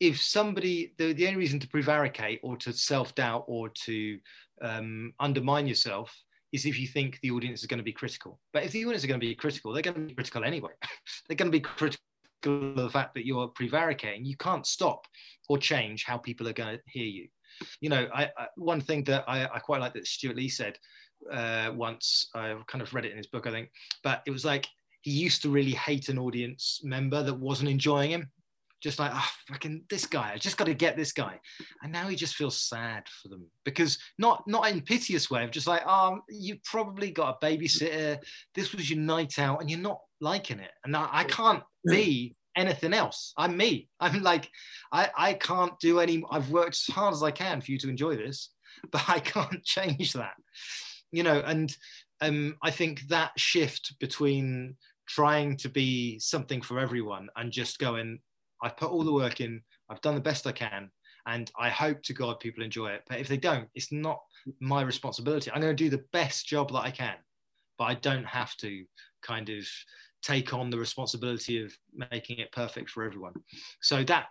[0.00, 4.18] if somebody, the, the only reason to prevaricate or to self doubt or to
[4.60, 6.12] um, undermine yourself
[6.52, 8.38] is if you think the audience is going to be critical.
[8.52, 10.70] But if the audience are going to be critical, they're going to be critical anyway.
[11.28, 12.00] they're going to be critical
[12.44, 14.24] of the fact that you're prevaricating.
[14.24, 15.06] You can't stop
[15.48, 17.28] or change how people are going to hear you.
[17.80, 20.78] You know, I, I, one thing that I, I quite like that Stewart Lee said
[21.30, 22.28] uh, once.
[22.34, 23.70] I kind of read it in his book, I think.
[24.02, 24.66] But it was like
[25.02, 28.30] he used to really hate an audience member that wasn't enjoying him.
[28.82, 31.38] Just like, oh, fucking this guy, I just got to get this guy.
[31.82, 35.50] And now he just feels sad for them because not not in piteous way of
[35.50, 38.18] just like, oh, you probably got a babysitter.
[38.54, 40.72] This was your night out and you're not liking it.
[40.84, 43.32] And I, I can't be anything else.
[43.36, 43.88] I'm me.
[44.00, 44.50] I'm like,
[44.90, 47.88] I, I can't do any, I've worked as hard as I can for you to
[47.88, 48.50] enjoy this,
[48.90, 50.34] but I can't change that
[51.12, 51.76] you know, and
[52.20, 58.18] um, I think that shift between trying to be something for everyone and just going,
[58.62, 60.90] I've put all the work in, I've done the best I can,
[61.26, 63.02] and I hope to God people enjoy it.
[63.08, 64.20] But if they don't, it's not
[64.60, 65.50] my responsibility.
[65.50, 67.16] I'm going to do the best job that I can,
[67.78, 68.84] but I don't have to
[69.22, 69.66] kind of
[70.22, 71.72] take on the responsibility of
[72.10, 73.34] making it perfect for everyone.
[73.80, 74.26] So that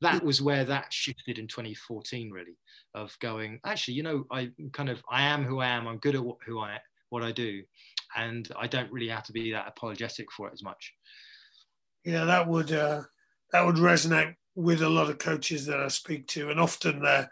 [0.00, 2.56] that was where that shifted in 2014 really
[2.94, 6.16] of going actually you know i kind of i am who i am i'm good
[6.16, 6.76] at who i
[7.10, 7.62] what i do
[8.16, 10.92] and i don't really have to be that apologetic for it as much
[12.04, 13.02] yeah that would uh,
[13.52, 16.50] that would resonate with a lot of coaches that i speak to.
[16.50, 17.30] And often they're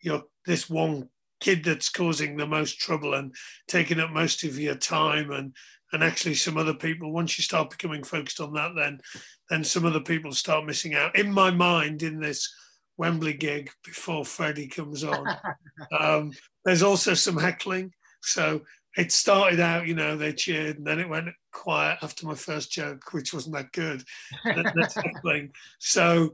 [0.00, 1.08] you're this one
[1.40, 3.34] kid that's causing the most trouble and
[3.66, 5.54] taking up most of your time and
[5.92, 9.00] and actually some other people once you start becoming focused on that then
[9.48, 11.16] then some other people start missing out.
[11.16, 12.52] In my mind in this
[12.96, 15.26] wembley gig before freddie comes on
[15.98, 16.32] um,
[16.64, 17.92] there's also some heckling.
[18.22, 18.62] So
[18.96, 22.70] it started out you know they cheered and then it went quiet after my first
[22.72, 24.02] joke which wasn't that good
[25.78, 26.30] so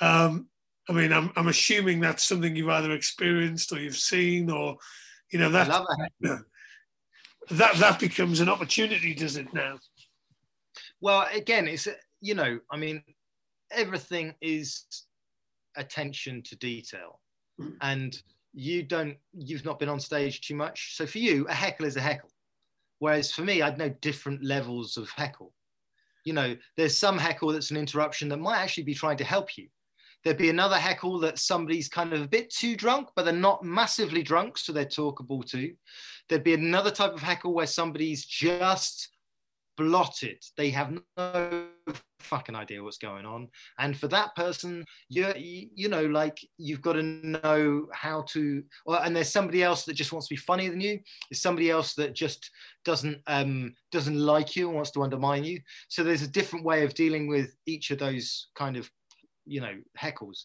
[0.00, 0.48] um,
[0.90, 4.76] I mean, I'm, I'm assuming that's something you've either experienced or you've seen, or
[5.30, 5.68] you know that
[6.22, 6.42] that.
[7.50, 9.78] that that becomes an opportunity, does it now?
[11.00, 11.86] Well, again, it's
[12.20, 13.04] you know, I mean,
[13.70, 14.84] everything is
[15.76, 17.20] attention to detail,
[17.60, 17.74] mm.
[17.82, 18.20] and
[18.52, 20.96] you don't, you've not been on stage too much.
[20.96, 22.30] So for you, a heckle is a heckle,
[22.98, 25.52] whereas for me, I'd know different levels of heckle.
[26.24, 29.56] You know, there's some heckle that's an interruption that might actually be trying to help
[29.56, 29.68] you
[30.22, 33.64] There'd be another heckle that somebody's kind of a bit too drunk, but they're not
[33.64, 35.74] massively drunk, so they're talkable too.
[36.28, 39.08] There'd be another type of heckle where somebody's just
[39.76, 40.42] blotted.
[40.56, 41.66] They have no
[42.20, 43.48] fucking idea what's going on.
[43.78, 48.62] And for that person, you you know, like you've got to know how to.
[48.86, 51.00] Or, and there's somebody else that just wants to be funnier than you.
[51.30, 52.50] There's somebody else that just
[52.84, 55.60] doesn't um, doesn't like you and wants to undermine you.
[55.88, 58.90] So there's a different way of dealing with each of those kind of
[59.46, 60.44] you know heckles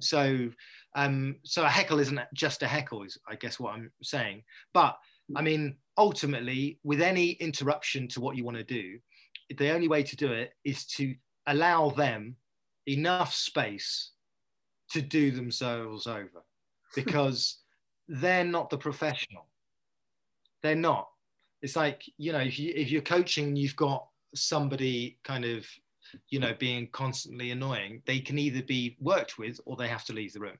[0.00, 0.48] so
[0.94, 4.96] um so a heckle isn't just a heckle is i guess what i'm saying but
[5.34, 8.98] i mean ultimately with any interruption to what you want to do
[9.58, 11.14] the only way to do it is to
[11.46, 12.36] allow them
[12.86, 14.10] enough space
[14.90, 16.44] to do themselves over
[16.94, 17.58] because
[18.08, 19.46] they're not the professional.
[20.62, 21.08] They're not.
[21.62, 25.66] It's like you know if, you, if you're coaching and you've got somebody kind of
[26.30, 30.12] you know, being constantly annoying, they can either be worked with or they have to
[30.12, 30.56] leave the room,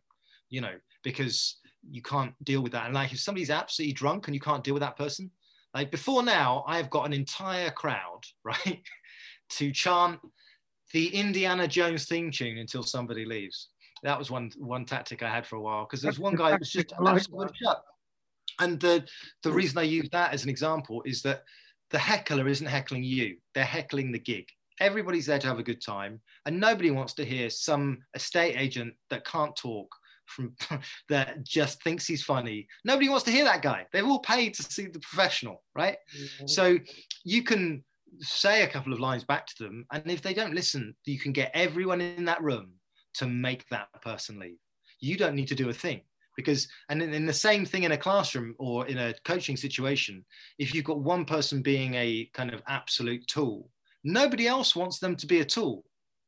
[0.51, 1.57] you know, because
[1.91, 2.87] you can't deal with that.
[2.87, 5.31] And like if somebody's absolutely drunk and you can't deal with that person,
[5.75, 8.83] like before now, I have got an entire crowd, right,
[9.51, 10.21] to chant
[10.93, 13.69] the Indiana Jones theme tune until somebody leaves.
[14.03, 16.61] That was one one tactic I had for a while because there's one guy that
[16.61, 17.83] was just absolutely shut.
[18.61, 19.07] And the
[19.43, 21.45] the reason I use that as an example is that
[21.91, 24.47] the heckler isn't heckling you; they're heckling the gig
[24.81, 28.95] everybody's there to have a good time and nobody wants to hear some estate agent
[29.11, 29.95] that can't talk
[30.27, 30.55] from
[31.09, 34.63] that just thinks he's funny nobody wants to hear that guy they've all paid to
[34.63, 36.47] see the professional right mm-hmm.
[36.47, 36.77] so
[37.25, 37.83] you can
[38.21, 41.33] say a couple of lines back to them and if they don't listen you can
[41.33, 42.73] get everyone in that room
[43.15, 44.59] to make that person leave
[45.01, 46.01] you don't need to do a thing
[46.37, 50.25] because and in, in, the same thing in a classroom or in a coaching situation
[50.59, 53.69] if you've got one person being a kind of absolute tool
[54.09, 55.85] Nobody else wants them to be a tool.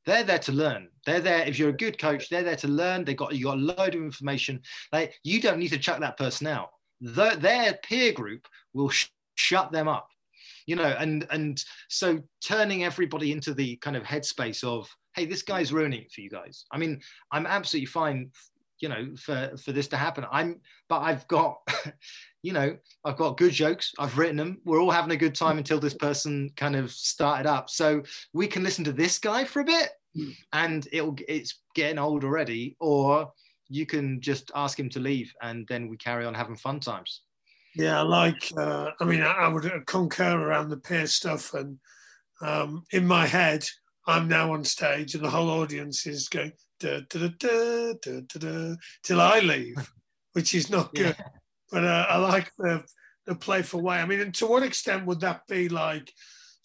[0.08, 0.88] They're there to learn.
[1.04, 1.46] They're there.
[1.46, 3.04] If you're a good coach, they're there to learn.
[3.04, 4.62] They got you got a load of information.
[4.90, 6.70] Like you don't need to chuck that person out.
[7.02, 10.08] The, their peer group will sh- shut them up.
[10.64, 15.42] You know, and and so turning everybody into the kind of headspace of, hey, this
[15.42, 16.64] guy's ruining it for you guys.
[16.72, 18.30] I mean, I'm absolutely fine
[18.80, 21.58] you know for for this to happen i'm but i've got
[22.42, 25.58] you know i've got good jokes i've written them we're all having a good time
[25.58, 28.00] until this person kind of started up so
[28.32, 29.90] we can listen to this guy for a bit.
[30.52, 33.31] And it'll it's getting old already or
[33.68, 37.22] you can just ask him to leave and then we carry on having fun times
[37.74, 41.78] yeah like uh, i mean I, I, would concur around the peer stuff and
[42.40, 43.64] um, in my head
[44.07, 48.38] i'm now on stage and the whole audience is going da, da, da, da, da,
[48.38, 49.76] da, till I leave,
[50.33, 51.16] which is not good.
[51.18, 51.26] Yeah.
[51.70, 52.85] But uh, I like the,
[53.26, 53.98] the playful way.
[53.98, 56.12] I mean, and to what extent would that be like?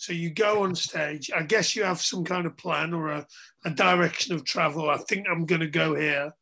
[0.03, 1.31] So you go on stage.
[1.33, 3.25] I guess you have some kind of plan or a,
[3.63, 4.89] a direction of travel.
[4.89, 6.33] I think I'm going to go here.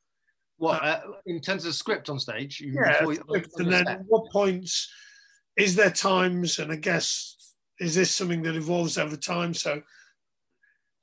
[0.57, 2.59] What uh, in terms of script on stage?
[2.59, 3.23] Yeah, you,
[3.57, 4.91] and then at what points
[5.55, 6.57] is there times?
[6.57, 7.35] And I guess
[7.79, 9.53] is this something that evolves over time?
[9.53, 9.83] So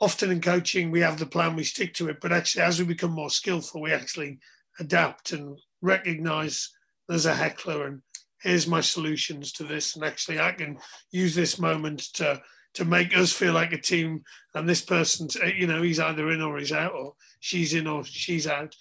[0.01, 2.85] often in coaching we have the plan we stick to it but actually as we
[2.85, 4.39] become more skillful we actually
[4.79, 6.71] adapt and recognize
[7.09, 8.01] there's a heckler and
[8.43, 10.79] here's my solutions to this and actually i can
[11.11, 12.41] use this moment to
[12.75, 14.23] to make us feel like a team
[14.55, 17.87] and this person's eh, you know he's either in or he's out or she's in
[17.87, 18.75] or she's out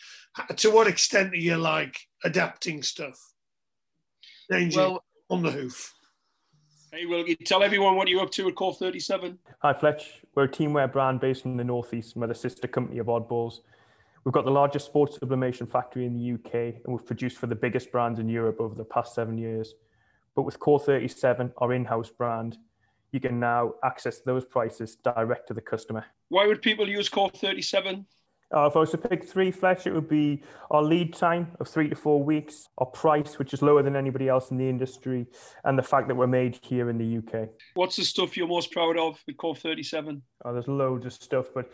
[0.56, 3.20] to what extent are you like adapting stuff
[4.50, 5.94] Danger well, on the hoof
[6.94, 9.38] Hey, will you tell everyone what you're up to at Core 37?
[9.62, 10.22] Hi, Fletch.
[10.34, 13.60] We're a teamwear brand based in the Northeast and we're the sister company of Oddballs.
[14.24, 17.56] We've got the largest sports sublimation factory in the UK and we've produced for the
[17.56, 19.76] biggest brands in Europe over the past seven years.
[20.36, 22.58] But with Core 37, our in house brand,
[23.12, 26.06] you can now access those prices direct to the customer.
[26.30, 28.06] Why would people use Core 37?
[28.56, 31.68] Uh, if I was to pick three, Fletch, it would be our lead time of
[31.68, 35.26] three to four weeks, our price, which is lower than anybody else in the industry,
[35.66, 37.50] and the fact that we're made here in the UK.
[37.74, 40.22] What's the stuff you're most proud of with Core 37?
[40.46, 41.70] Oh, there's loads of stuff, but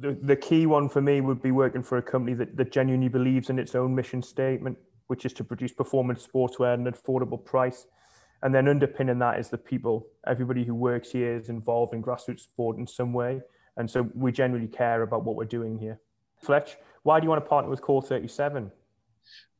[0.00, 3.08] the, the key one for me would be working for a company that, that genuinely
[3.08, 7.44] believes in its own mission statement, which is to produce performance sportswear at an affordable
[7.44, 7.86] price.
[8.42, 10.06] And then underpinning that is the people.
[10.28, 13.40] Everybody who works here is involved in grassroots sport in some way.
[13.76, 15.98] And so we genuinely care about what we're doing here.
[16.44, 18.70] Fletch, why do you want to partner with Core 37?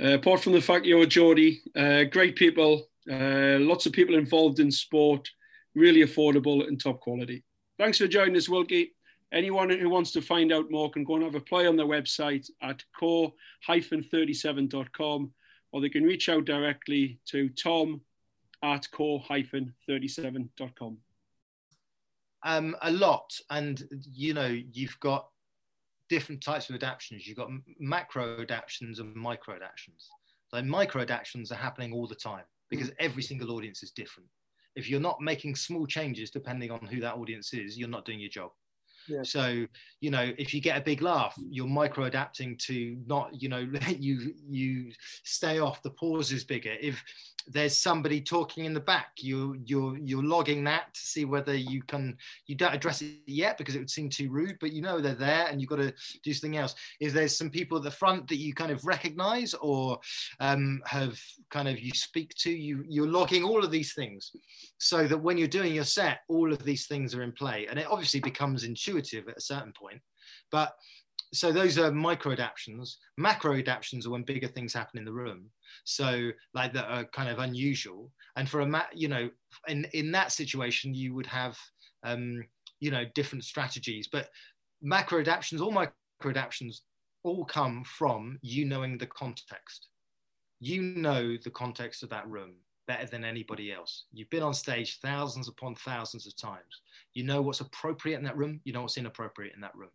[0.02, 4.60] Uh, apart from the fact you're Geordie, uh, great people, uh, lots of people involved
[4.60, 5.28] in sport,
[5.74, 7.44] really affordable and top quality.
[7.78, 8.94] Thanks for joining us, Wilkie.
[9.32, 11.86] Anyone who wants to find out more can go and have a play on their
[11.86, 15.32] website at core-37.com
[15.72, 18.00] or they can reach out directly to tom
[18.62, 20.98] at core-37.com.
[22.46, 25.28] Um, a lot, and you know, you've got
[26.08, 27.26] different types of adaptions.
[27.26, 30.08] You've got macro adaptions and micro adaptions.
[30.48, 32.94] So micro adaptions are happening all the time because mm.
[32.98, 34.28] every single audience is different.
[34.76, 38.20] If you're not making small changes depending on who that audience is, you're not doing
[38.20, 38.50] your job.
[39.08, 39.22] Yeah.
[39.22, 39.66] So,
[40.00, 43.66] you know, if you get a big laugh, you're micro adapting to not, you know,
[43.88, 44.92] you you
[45.24, 45.82] stay off.
[45.82, 46.74] The pause is bigger.
[46.80, 47.02] If
[47.46, 51.82] there's somebody talking in the back, you you're you're logging that to see whether you
[51.82, 52.16] can.
[52.46, 55.14] You don't address it yet because it would seem too rude, but you know they're
[55.14, 56.74] there, and you've got to do something else.
[57.00, 59.98] If there's some people at the front that you kind of recognize or
[60.40, 64.32] um, have kind of you speak to, you you're logging all of these things,
[64.78, 67.78] so that when you're doing your set, all of these things are in play, and
[67.78, 70.00] it obviously becomes intuitive intuitive at a certain point.
[70.50, 70.74] But
[71.32, 72.98] so those are micro adaptions.
[73.16, 75.50] Macro adaptions are when bigger things happen in the room.
[75.84, 78.12] So like that are kind of unusual.
[78.36, 79.30] And for a ma- you know,
[79.68, 81.58] in in that situation, you would have
[82.04, 82.44] um,
[82.80, 84.08] you know different strategies.
[84.10, 84.28] But
[84.82, 85.92] macro adaptions, all micro
[86.24, 86.82] adaptions,
[87.24, 89.88] all come from you knowing the context.
[90.60, 92.54] You know the context of that room
[92.86, 94.04] better than anybody else.
[94.12, 96.82] You've been on stage thousands upon thousands of times.
[97.14, 99.90] You know what's appropriate in that room, you know what's inappropriate in that room.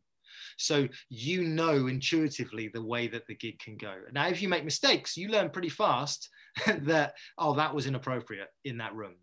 [0.58, 3.96] So you know intuitively the way that the gig can go.
[4.12, 6.30] Now, if you make mistakes, you learn pretty fast
[6.68, 9.16] that, oh, that was inappropriate in that room,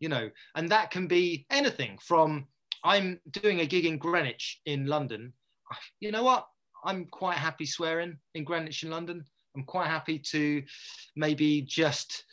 [0.00, 2.46] you know, and that can be anything from
[2.84, 5.32] I'm doing a gig in Greenwich in London.
[6.00, 6.46] You know what?
[6.84, 9.24] I'm quite happy swearing in Greenwich in London.
[9.56, 10.62] I'm quite happy to
[11.16, 12.24] maybe just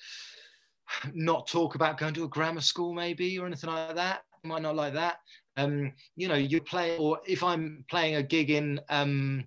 [1.13, 4.21] not talk about going to a grammar school maybe or anything like that.
[4.43, 5.17] Might not like that.
[5.57, 9.45] Um, you know you play or if i'm playing a gig in um,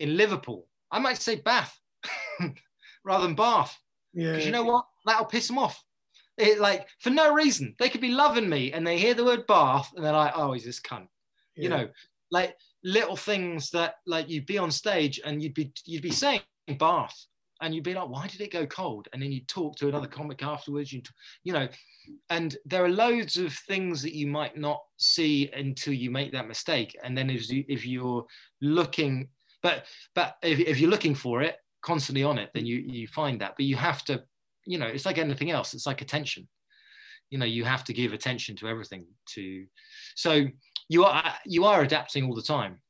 [0.00, 1.78] in liverpool i might say bath
[3.04, 3.78] rather than bath.
[4.12, 4.36] Yeah.
[4.36, 4.86] You know what?
[5.06, 5.82] That'll piss them off.
[6.36, 7.74] It, like for no reason.
[7.78, 10.52] They could be loving me and they hear the word bath and they're like oh
[10.52, 11.06] he's this cunt.
[11.56, 11.62] Yeah.
[11.62, 11.88] you know
[12.30, 16.40] like little things that like you'd be on stage and you'd be you'd be saying
[16.78, 17.26] bath
[17.64, 19.08] and you'd be like, why did it go cold?
[19.12, 21.00] And then you'd talk to another comic afterwards, you
[21.44, 21.66] you know,
[22.28, 26.46] and there are loads of things that you might not see until you make that
[26.46, 26.94] mistake.
[27.02, 28.26] And then if, you, if you're
[28.60, 29.28] looking,
[29.62, 33.40] but but if, if you're looking for it constantly on it, then you you find
[33.40, 33.54] that.
[33.56, 34.22] But you have to,
[34.66, 35.72] you know, it's like anything else.
[35.72, 36.46] It's like attention.
[37.30, 39.06] You know, you have to give attention to everything.
[39.36, 39.64] To
[40.14, 40.44] so
[40.90, 42.82] you are you are adapting all the time.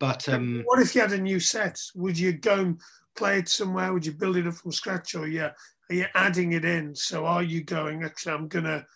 [0.00, 1.78] But um, what if you had a new set?
[1.94, 2.74] Would you go
[3.16, 3.92] play it somewhere?
[3.92, 5.50] Would you build it up from scratch, or yeah,
[5.90, 6.94] are you adding it in?
[6.94, 8.04] So are you going?
[8.04, 8.86] Actually, I'm gonna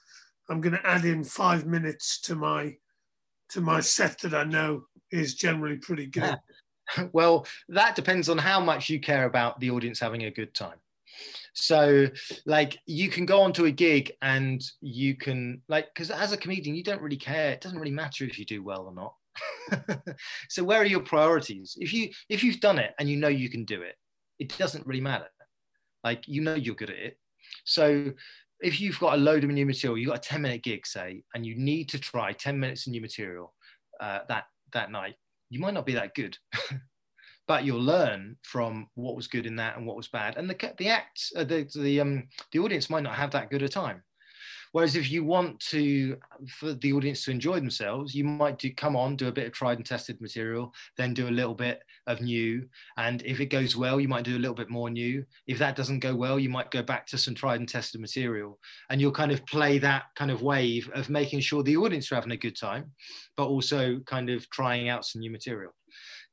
[0.48, 2.76] I'm gonna add in five minutes to my
[3.50, 6.36] to my set that I know is generally pretty good.
[7.12, 10.78] Well, that depends on how much you care about the audience having a good time.
[11.52, 12.06] So,
[12.46, 16.74] like, you can go onto a gig and you can, like, because as a comedian,
[16.74, 17.50] you don't really care.
[17.50, 19.98] It doesn't really matter if you do well or not.
[20.48, 21.76] so, where are your priorities?
[21.78, 23.96] If you if you've done it and you know you can do it,
[24.38, 25.28] it doesn't really matter.
[26.04, 27.18] Like you know you're good at it.
[27.64, 28.12] So
[28.60, 31.22] if you've got a load of new material, you've got a 10 minute gig, say,
[31.34, 33.54] and you need to try 10 minutes of new material
[34.00, 35.14] uh, that that night,
[35.50, 36.36] you might not be that good.
[37.48, 40.36] but you'll learn from what was good in that and what was bad.
[40.36, 43.62] And the the act, uh, the the um the audience might not have that good
[43.62, 44.02] a time.
[44.72, 46.16] Whereas if you want to,
[46.48, 49.52] for the audience to enjoy themselves, you might do come on, do a bit of
[49.52, 52.68] tried and tested material, then do a little bit of new.
[52.96, 55.24] And if it goes well, you might do a little bit more new.
[55.46, 58.58] If that doesn't go well, you might go back to some tried and tested material.
[58.90, 62.16] And you'll kind of play that kind of wave of making sure the audience are
[62.16, 62.92] having a good time,
[63.36, 65.72] but also kind of trying out some new material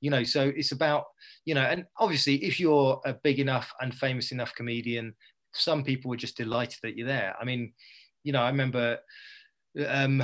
[0.01, 1.05] you know so it's about
[1.45, 5.13] you know and obviously if you're a big enough and famous enough comedian
[5.53, 7.71] some people are just delighted that you're there i mean
[8.25, 8.97] you know, I remember
[9.87, 10.23] um,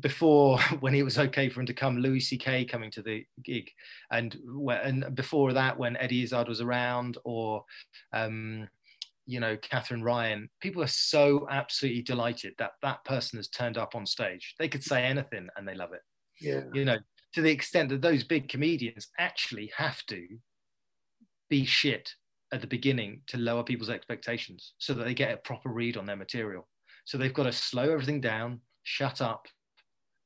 [0.00, 2.64] before when it was okay for him to come, Louis C.K.
[2.64, 3.70] coming to the gig,
[4.10, 4.36] and
[4.68, 7.64] and before that when Eddie Izzard was around, or
[8.12, 8.68] um,
[9.26, 13.94] you know Katherine Ryan, people are so absolutely delighted that that person has turned up
[13.94, 14.54] on stage.
[14.58, 16.02] They could say anything and they love it.
[16.40, 16.98] Yeah, you know,
[17.34, 20.26] to the extent that those big comedians actually have to
[21.50, 22.14] be shit
[22.52, 26.06] at the beginning to lower people's expectations so that they get a proper read on
[26.06, 26.68] their material.
[27.04, 29.46] So they've got to slow everything down, shut up,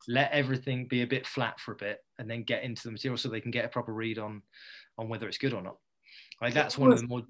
[0.08, 3.16] let everything be a bit flat for a bit, and then get into the material
[3.16, 4.42] so they can get a proper read on
[4.98, 5.76] on whether it's good or not.
[6.40, 7.22] Like that's one of the more.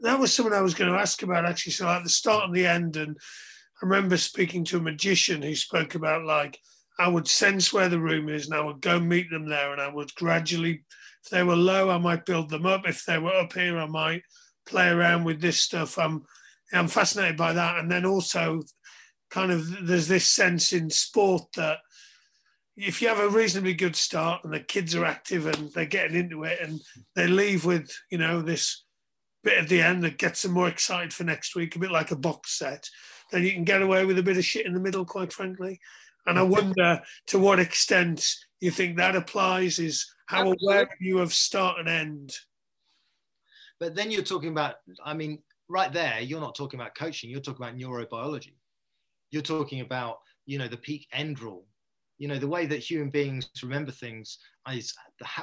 [0.00, 1.72] That was something I was going to ask about actually.
[1.72, 3.16] So at the start and the end, and
[3.82, 6.58] I remember speaking to a magician who spoke about like
[6.98, 9.80] I would sense where the room is, and I would go meet them there, and
[9.80, 10.84] I would gradually,
[11.24, 12.82] if they were low, I might build them up.
[12.86, 14.22] If they were up here, I might
[14.66, 15.98] play around with this stuff.
[15.98, 16.24] I'm
[16.72, 18.62] I'm fascinated by that, and then also
[19.30, 21.78] kind of there's this sense in sport that
[22.76, 26.16] if you have a reasonably good start and the kids are active and they're getting
[26.16, 26.80] into it and
[27.16, 28.84] they leave with you know this
[29.44, 32.10] bit at the end that gets them more excited for next week a bit like
[32.10, 32.88] a box set
[33.30, 35.80] then you can get away with a bit of shit in the middle quite frankly.
[36.26, 41.32] And i wonder to what extent you think that applies is how aware you of
[41.32, 42.36] start and end.
[43.80, 47.40] But then you're talking about i mean right there you're not talking about coaching you're
[47.40, 48.54] talking about neurobiology
[49.30, 51.66] you're talking about you know the peak end rule.
[52.18, 54.38] You know the way that human beings remember things
[54.72, 54.92] is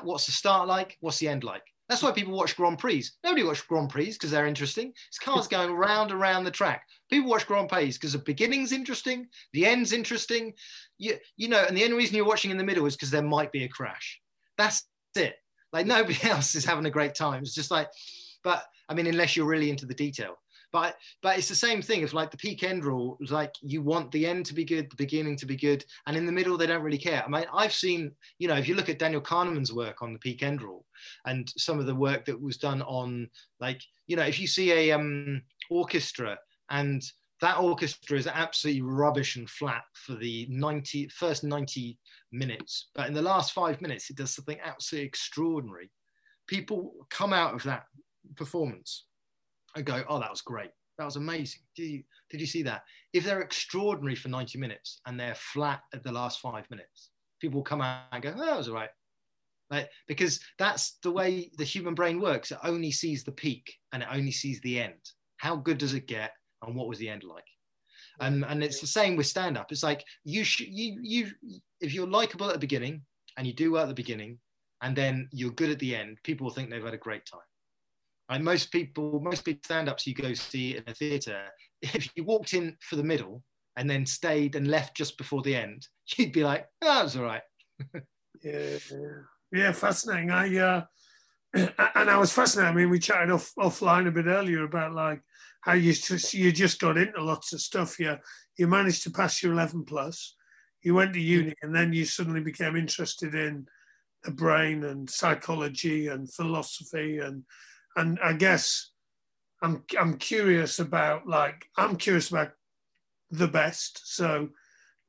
[0.04, 1.64] what's the start like what's the end like?
[1.88, 3.06] That's why people watch grand prix.
[3.24, 4.92] Nobody watches grand prix because they're interesting.
[5.08, 6.84] It's cars going round and round the track.
[7.12, 10.54] People watch grand prix because the beginning's interesting the end's interesting.
[10.98, 13.22] You, you know and the only reason you're watching in the middle is because there
[13.22, 14.20] might be a crash.
[14.58, 15.36] That's it.
[15.72, 17.42] Like nobody else is having a great time.
[17.42, 17.90] It's just like
[18.46, 20.36] but i mean unless you're really into the detail
[20.76, 22.02] but but it's the same thing.
[22.02, 24.98] If like the peak end rule, like you want the end to be good, the
[24.98, 27.24] beginning to be good, and in the middle they don't really care.
[27.26, 30.20] I mean, I've seen, you know, if you look at Daniel Kahneman's work on the
[30.20, 30.86] peak end rule,
[31.26, 33.30] and some of the work that was done on,
[33.62, 36.38] like, you know, if you see a um, orchestra
[36.70, 37.02] and
[37.40, 41.98] that orchestra is absolutely rubbish and flat for the 90 first 90
[42.34, 45.90] minutes, but in the last five minutes it does something absolutely extraordinary.
[46.48, 47.86] People come out of that
[48.36, 49.06] performance
[49.76, 50.70] and go, oh, that was great.
[50.98, 51.62] That was amazing.
[51.76, 52.84] Did you, did you see that?
[53.14, 57.10] If they're extraordinary for 90 minutes and they're flat at the last five minutes,
[57.42, 58.90] people will come out and go, oh, that was all right.
[59.70, 62.52] Like, because that's the way the human brain works.
[62.52, 64.94] It only sees the peak and it only sees the end.
[65.38, 66.32] How good does it get?
[66.62, 67.44] And what was the end like?
[68.22, 69.72] And, um, and it's the same with stand up.
[69.72, 71.32] It's like you should, you, you,
[71.82, 73.02] if you're likable at the beginning
[73.38, 74.40] and you do well at the beginning
[74.82, 77.42] and then you're good at the end, people will think they've had a great time.
[78.30, 81.44] And most people, most big stand-ups you go see in a theatre,
[81.82, 83.44] if you walked in for the middle
[83.78, 87.18] and then stayed and left just before the end, you'd be like, oh, that was
[87.18, 87.42] all right.
[88.44, 88.78] yeah,
[89.52, 90.32] yeah, fascinating.
[90.32, 90.84] I uh,
[91.54, 92.72] and I was fascinated.
[92.72, 95.22] I mean, we chatted off offline a bit earlier about like
[95.62, 98.00] how you just you just got into lots of stuff.
[98.00, 98.18] Yeah,
[98.58, 100.36] you managed to pass your eleven plus.
[100.82, 103.68] You went to uni, and then you suddenly became interested in
[104.24, 107.44] the brain and psychology and philosophy and
[107.96, 108.92] and I guess
[109.62, 112.52] I'm I'm curious about like I'm curious about
[113.32, 114.16] the best.
[114.16, 114.50] So,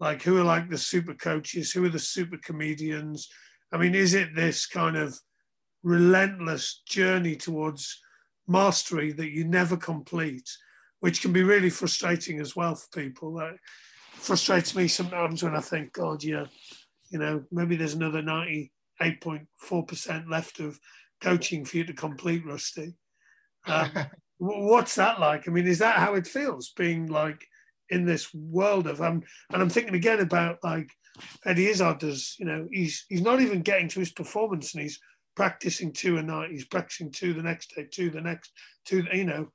[0.01, 1.73] like, who are like the super coaches?
[1.73, 3.29] Who are the super comedians?
[3.73, 5.21] I mean, is it this kind of
[5.83, 8.01] relentless journey towards
[8.47, 10.49] mastery that you never complete,
[11.01, 13.35] which can be really frustrating as well for people?
[13.35, 13.57] That
[14.13, 16.47] frustrates me sometimes when I think, God, yeah,
[17.11, 20.79] you know, maybe there's another 98.4% left of
[21.21, 22.95] coaching for you to complete, Rusty.
[23.69, 23.91] Um,
[24.39, 25.49] what's that like?
[25.49, 27.45] I mean, is that how it feels being like
[27.91, 29.25] in this world of um?
[29.53, 30.89] And I'm thinking again about like
[31.45, 32.37] Eddie Izzard does.
[32.39, 35.01] You know, he's he's not even getting to his performance, and he's
[35.35, 36.53] practicing two a night.
[36.53, 38.53] He's practicing two the next day, two the next,
[38.85, 39.05] two.
[39.13, 39.53] You know,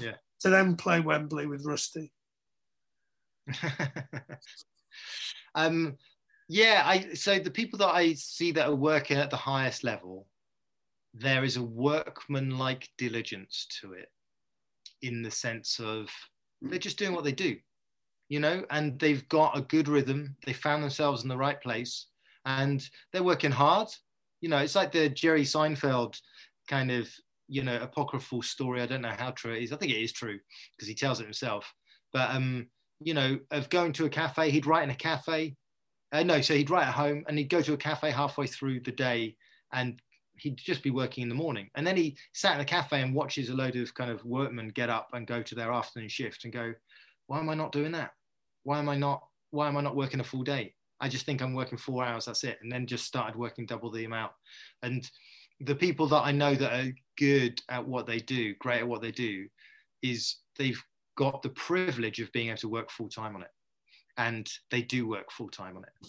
[0.00, 0.14] yeah.
[0.40, 2.12] To then play Wembley with Rusty.
[5.54, 5.96] um,
[6.48, 10.26] yeah, I so the people that I see that are working at the highest level
[11.18, 14.08] there is a workman-like diligence to it
[15.02, 16.08] in the sense of
[16.62, 17.56] they're just doing what they do
[18.28, 20.36] you know and they've got a good rhythm.
[20.44, 22.06] They found themselves in the right place
[22.44, 23.88] and they're working hard.
[24.40, 26.20] You know it's like the jerry seinfeld
[26.68, 27.08] kind of
[27.48, 28.82] you know apocryphal story.
[28.82, 29.72] I don't know how true it is.
[29.72, 30.38] I think it is true
[30.76, 31.72] because he tells it himself.
[32.12, 32.68] But um
[33.00, 35.54] you know of going to a cafe he'd write in a cafe
[36.10, 38.80] uh, no so he'd write at home and he'd go to a cafe halfway through
[38.80, 39.36] the day
[39.72, 40.02] and
[40.38, 41.68] he'd just be working in the morning.
[41.74, 44.68] And then he sat in a cafe and watches a load of kind of workmen
[44.68, 46.72] get up and go to their afternoon shift and go,
[47.26, 48.12] why am I not doing that?
[48.64, 50.74] Why am I not why am I not working a full day?
[51.00, 52.58] I just think I'm working four hours, that's it.
[52.62, 54.32] And then just started working double the amount.
[54.82, 55.08] And
[55.60, 59.00] the people that I know that are good at what they do, great at what
[59.00, 59.46] they do,
[60.02, 60.82] is they've
[61.16, 63.50] got the privilege of being able to work full time on it.
[64.16, 66.08] And they do work full time on it,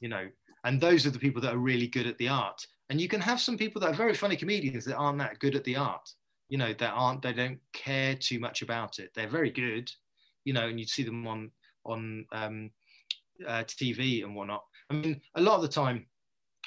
[0.00, 0.28] you know.
[0.64, 2.64] And those are the people that are really good at the art.
[2.90, 5.54] And you can have some people that are very funny comedians that aren't that good
[5.54, 6.08] at the art,
[6.48, 9.10] you know, that aren't, they don't care too much about it.
[9.14, 9.90] They're very good,
[10.44, 11.52] you know, and you see them on,
[11.86, 12.70] on um,
[13.46, 14.64] uh, TV and whatnot.
[14.90, 16.06] I mean, a lot of the time,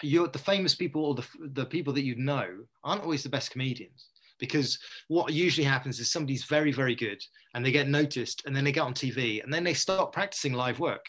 [0.02, 2.48] you're the famous people or the, the people that you know
[2.84, 4.08] aren't always the best comedians
[4.40, 7.22] because what usually happens is somebody's very very good
[7.54, 10.54] and they get noticed and then they get on tv and then they start practicing
[10.54, 11.06] live work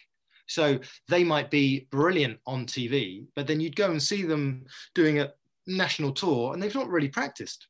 [0.47, 0.79] so
[1.09, 4.65] they might be brilliant on tv but then you'd go and see them
[4.95, 5.33] doing a
[5.67, 7.67] national tour and they've not really practiced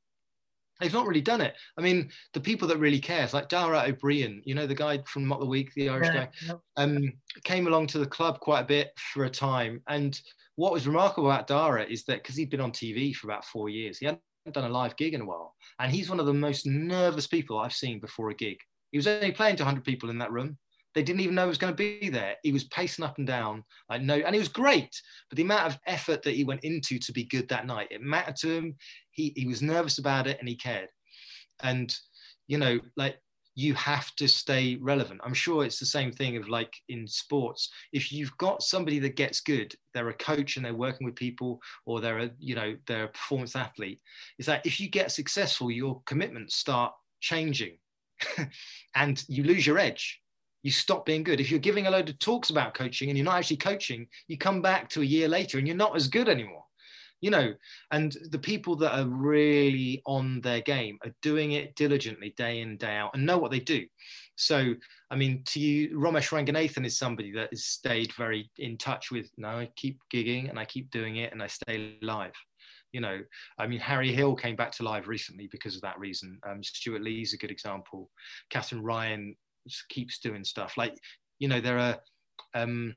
[0.81, 1.55] they've not really done it.
[1.79, 5.03] I mean, the people that really care, like Dara Ó Briain, you know, the guy
[5.07, 7.13] from Mock the Week, the Irish yeah, guy, um,
[7.45, 9.81] came along to the club quite a bit for a time.
[9.89, 10.21] And
[10.57, 13.69] what was remarkable about Dara is that because he'd been on TV for about four
[13.69, 14.21] years, he hadn't
[14.53, 15.55] done a live gig in a while.
[15.79, 18.59] And he's one of the most nervous people I've seen before a gig.
[18.93, 20.59] He was only playing to 100 people in that room.
[20.95, 22.37] They didn't even know he was going to be there.
[22.43, 23.65] He was pacing up and down.
[23.91, 25.01] like no, and he was great.
[25.29, 28.01] But the amount of effort that he went into to be good that night, it
[28.01, 28.77] mattered to him.
[29.11, 30.89] He he was nervous about it and he cared.
[31.63, 31.95] And
[32.47, 33.19] you know, like
[33.57, 35.21] you have to stay relevant.
[35.25, 37.71] I'm sure it's the same thing of like in sports.
[37.93, 41.61] If you've got somebody that gets good, they're a coach and they're working with people,
[41.87, 44.01] or they're a you know they're a performance athlete.
[44.39, 47.79] Is that if you get successful, your commitments start changing,
[48.95, 50.21] and you lose your edge
[50.65, 51.41] you stop being good.
[51.41, 54.39] If you're giving a load of talks about coaching and you're not actually coaching, you
[54.39, 56.65] come back to a year later and you're not as good anymore.
[57.21, 57.55] You know,
[57.91, 62.77] and the people that are really on their game are doing it diligently day in,
[62.77, 63.87] day out and know what they do.
[64.37, 64.75] So,
[65.11, 69.31] I mean, to you, Romesh Ranganathan is somebody that has stayed very in touch with,
[69.39, 72.33] no, I keep gigging and I keep doing it and I stay live
[72.93, 73.19] you know
[73.59, 77.03] i mean harry hill came back to live recently because of that reason um, stewart
[77.03, 78.09] lee's a good example
[78.51, 79.35] katherine ryan
[79.89, 80.77] keeps doing stuff.
[80.77, 80.99] Like,
[81.39, 81.99] you know, there are,
[82.55, 82.95] um,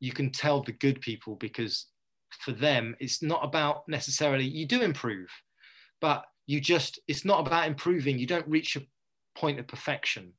[0.00, 1.86] you can tell the good people because
[2.40, 5.28] for them, it's not about necessarily, you do improve,
[6.00, 8.18] but you just, it's not about improving.
[8.18, 8.82] You don't reach a
[9.36, 10.32] point of perfection.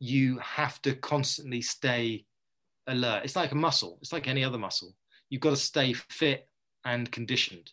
[0.00, 2.24] You have to constantly stay
[2.86, 3.22] alert.
[3.24, 4.94] It's like a muscle, it's like any other muscle.
[5.30, 6.48] You've got to stay fit
[6.84, 7.72] and conditioned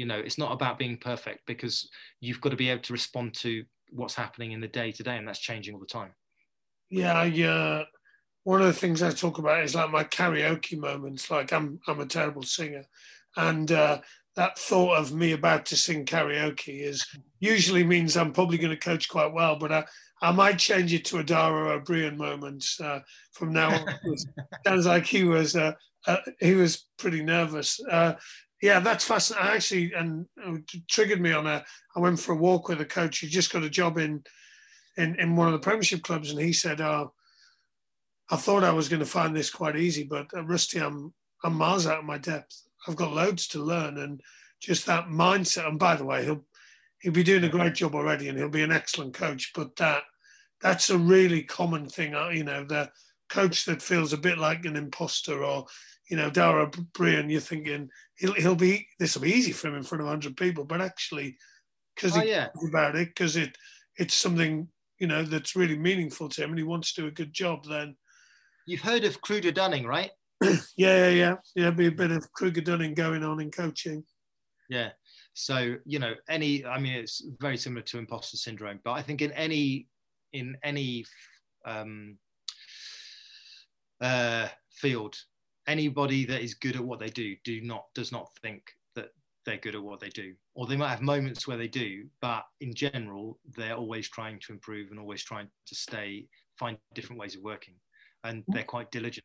[0.00, 1.86] you know it's not about being perfect because
[2.20, 3.62] you've got to be able to respond to
[3.92, 6.12] what's happening in the day to day, and that's changing all the time.
[6.90, 7.84] Yeah, I, uh,
[8.44, 11.30] one of the things I talk about is like my karaoke moments.
[11.30, 12.84] Like I'm, I'm a terrible singer,
[13.36, 14.00] and uh,
[14.36, 17.06] that thought of me about to sing karaoke is
[17.40, 19.84] usually means I'm probably going to coach quite well, but I,
[20.22, 23.00] I might change it to a Dara Ó Briain moment uh,
[23.32, 24.16] from now on.
[24.66, 25.72] sounds like he was uh,
[26.06, 27.80] uh, he was pretty nervous.
[28.62, 29.48] Uh, yeah, that's fascinating.
[29.48, 30.26] I actually, and
[30.88, 31.64] triggered me on a.
[31.96, 34.22] I went for a walk with a coach who just got a job in,
[34.96, 37.12] in, in one of the Premiership clubs, and he said, "Oh,
[38.30, 41.54] I thought I was going to find this quite easy, but uh, Rusty, I'm I'm
[41.54, 42.62] miles out of my depth.
[42.86, 44.20] I've got loads to learn, and
[44.60, 45.66] just that mindset.
[45.68, 46.44] And by the way, he'll
[47.00, 49.52] he'll be doing a great job already, and he'll be an excellent coach.
[49.54, 50.02] But that
[50.60, 52.14] that's a really common thing.
[52.14, 52.90] Uh, you know, the
[53.28, 55.66] coach that feels a bit like an imposter or
[56.10, 59.76] you know, Dara Brian, you're thinking he'll he'll be this will be easy for him
[59.76, 61.36] in front of hundred people, but actually,
[61.94, 62.48] because oh, he yeah.
[62.68, 63.56] about it, because it
[63.96, 67.12] it's something you know that's really meaningful to him, and he wants to do a
[67.12, 67.64] good job.
[67.64, 67.96] Then
[68.66, 70.10] you've heard of Kruger Dunning, right?
[70.42, 71.70] yeah, yeah, yeah, yeah.
[71.70, 74.02] Be a bit of Kruger Dunning going on in coaching.
[74.68, 74.90] Yeah.
[75.34, 79.22] So you know, any I mean, it's very similar to imposter syndrome, but I think
[79.22, 79.86] in any
[80.32, 81.04] in any
[81.64, 82.18] um,
[84.00, 85.16] uh, field
[85.70, 88.62] anybody that is good at what they do do not does not think
[88.94, 89.10] that
[89.46, 90.34] they're good at what they do.
[90.54, 94.52] Or they might have moments where they do but in general they're always trying to
[94.52, 96.26] improve and always trying to stay
[96.58, 97.74] find different ways of working.
[98.24, 99.24] And they're quite diligent.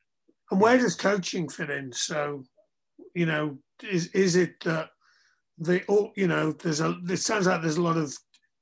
[0.51, 1.91] And where does coaching fit in?
[1.91, 2.43] So
[3.13, 4.89] you know is is it that
[5.57, 8.15] they all oh, you know there's a it sounds like there's a lot of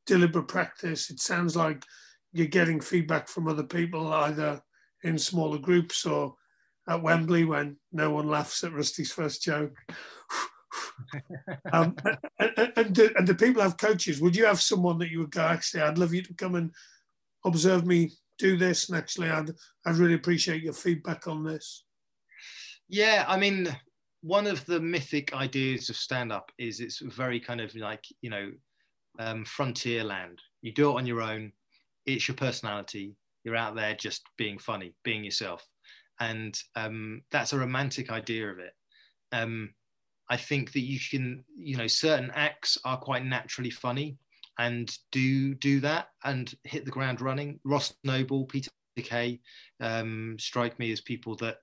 [0.06, 1.10] deliberate practice.
[1.10, 1.84] It sounds like
[2.32, 4.62] you're getting feedback from other people either
[5.04, 6.36] in smaller groups or
[6.88, 9.76] at Wembley when no one laughs at Rusty's first joke.
[11.72, 11.96] um,
[12.40, 14.22] and, and, and, do, and do people have coaches?
[14.22, 16.72] Would you have someone that you would go, actually, I'd love you to come and
[17.46, 19.52] observe me do this, and actually, I'd,
[19.86, 21.86] I'd really appreciate your feedback on this?
[22.90, 23.76] Yeah, I mean,
[24.22, 28.30] one of the mythic ideas of stand up is it's very kind of like, you
[28.30, 28.52] know,
[29.20, 30.40] um, frontier land.
[30.62, 31.52] You do it on your own,
[32.06, 35.66] it's your personality, You're out there just being funny, being yourself,
[36.20, 38.74] and um, that's a romantic idea of it.
[39.32, 39.74] Um,
[40.30, 44.18] I think that you can, you know, certain acts are quite naturally funny
[44.60, 47.60] and do do that and hit the ground running.
[47.64, 49.40] Ross Noble, Peter Kay
[49.80, 51.58] um, strike me as people that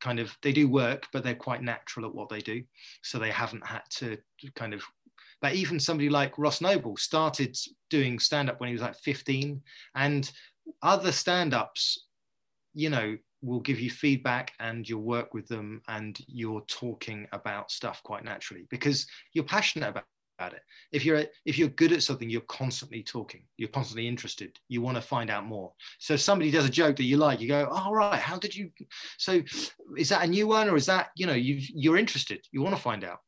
[0.00, 2.62] kind of they do work, but they're quite natural at what they do,
[3.02, 4.18] so they haven't had to
[4.54, 4.82] kind of.
[5.40, 7.56] But even somebody like Ross Noble started
[7.90, 9.60] doing stand up when he was like 15,
[9.94, 10.30] and
[10.82, 12.06] other stand ups,
[12.74, 17.70] you know, will give you feedback and you'll work with them and you're talking about
[17.70, 20.04] stuff quite naturally because you're passionate about,
[20.44, 20.62] it.
[20.90, 23.44] If you're if you're good at something you're constantly talking.
[23.58, 24.58] You're constantly interested.
[24.66, 25.72] You want to find out more.
[26.00, 28.38] So if somebody does a joke that you like you go all oh, right how
[28.38, 28.70] did you
[29.18, 29.40] so
[29.96, 32.40] is that a new one or is that you know you you're interested.
[32.50, 33.18] You want to find out.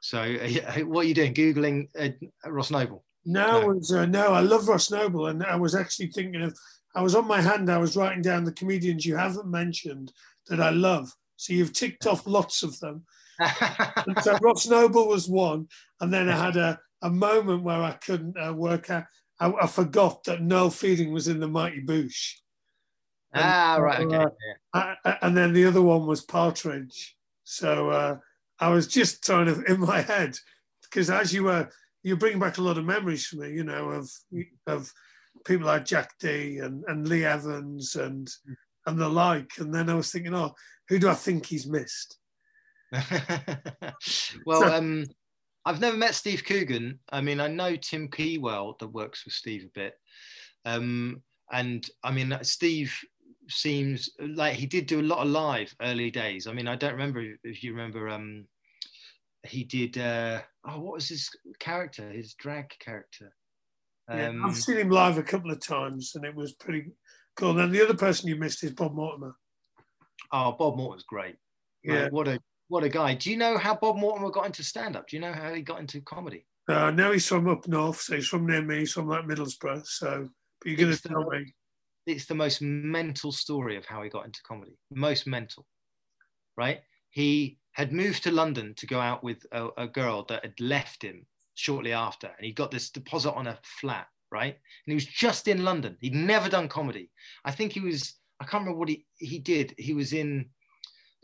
[0.00, 1.34] So uh, what are you doing?
[1.34, 2.10] Googling uh,
[2.48, 3.04] ross noble?
[3.24, 3.66] No, no.
[3.66, 6.56] Was, uh, no i love ross noble and i was actually thinking of
[6.96, 10.12] I was on my hand, I was writing down the comedians you haven't mentioned
[10.48, 11.12] that I love.
[11.36, 13.04] So you've ticked off lots of them.
[14.22, 15.68] so Ross Noble was one.
[16.00, 19.04] And then I had a, a moment where I couldn't uh, work out.
[19.38, 22.36] I, I, forgot that Noel Fielding was in the Mighty Boosh.
[23.34, 24.00] And, ah, right.
[24.00, 24.24] Okay.
[24.72, 27.14] Uh, I, and then the other one was Partridge.
[27.44, 28.16] So uh,
[28.58, 30.38] I was just trying to, in my head,
[30.82, 31.68] because as you were,
[32.02, 34.10] you bring back a lot of memories for me, you know, of,
[34.66, 34.90] of
[35.44, 38.28] people like Jack Dee and, and Lee Evans and
[38.86, 39.50] and the like.
[39.58, 40.54] And then I was thinking, oh,
[40.88, 42.18] who do I think he's missed?
[44.46, 45.06] well, um,
[45.64, 47.00] I've never met Steve Coogan.
[47.10, 49.94] I mean, I know Tim Key well that works with Steve a bit.
[50.64, 51.22] Um,
[51.52, 52.96] and I mean, Steve
[53.48, 56.46] seems like he did do a lot of live early days.
[56.46, 58.08] I mean, I don't remember if you remember.
[58.08, 58.46] Um,
[59.44, 59.98] he did.
[59.98, 62.10] Uh, oh, what was his character?
[62.10, 63.32] His drag character.
[64.08, 66.92] Yeah, um, I've seen him live a couple of times, and it was pretty
[67.36, 67.58] cool.
[67.58, 69.34] And the other person you missed is Bob Mortimer.
[70.32, 71.36] Oh, Bob Mortimer's great.
[71.82, 73.14] Yeah, like, what a what a guy.
[73.14, 75.08] Do you know how Bob Mortimer got into stand up?
[75.08, 76.46] Do you know how he got into comedy?
[76.68, 78.80] Uh, now he's from up north, so he's from near me.
[78.80, 79.86] He's from like Middlesbrough.
[79.86, 80.28] So,
[80.60, 81.54] but you're going to tell me.
[82.06, 84.78] It's the most mental story of how he got into comedy.
[84.92, 85.66] Most mental,
[86.56, 86.80] right?
[87.10, 91.02] He had moved to London to go out with a, a girl that had left
[91.02, 91.26] him
[91.56, 94.54] shortly after, and he got this deposit on a flat, right?
[94.54, 95.96] And he was just in London.
[96.00, 97.10] He'd never done comedy.
[97.44, 98.14] I think he was.
[98.40, 99.74] I can't remember what he he did.
[99.78, 100.46] He was in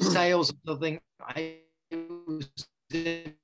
[0.01, 1.01] sales or something.
[1.21, 1.59] I
[2.27, 2.49] was
[2.93, 3.35] in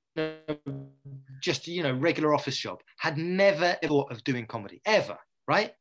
[1.41, 2.81] just you know regular office job.
[2.97, 5.17] Had never thought of doing comedy ever,
[5.47, 5.73] right?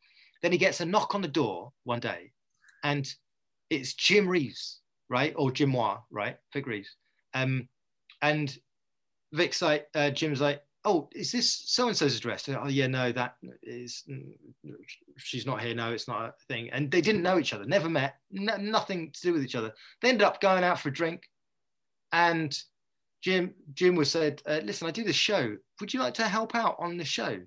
[0.42, 2.32] Then he gets a knock on the door one day,
[2.84, 3.12] and
[3.70, 6.94] it's Jim Reeves, right, or Jim Moir, right, Vic Reeves.
[7.34, 7.68] Um,
[8.22, 8.56] and
[9.32, 12.48] Vic's like, uh, Jim's like, oh, is this so and so's address?
[12.48, 14.04] Oh, yeah, no, that is,
[15.16, 15.74] she's not here.
[15.74, 16.70] No, it's not a thing.
[16.70, 19.72] And they didn't know each other, never met, nothing to do with each other.
[20.00, 21.22] They ended up going out for a drink.
[22.12, 22.56] And
[23.22, 25.56] Jim, Jim was said, uh, listen, I do this show.
[25.80, 27.38] Would you like to help out on the show?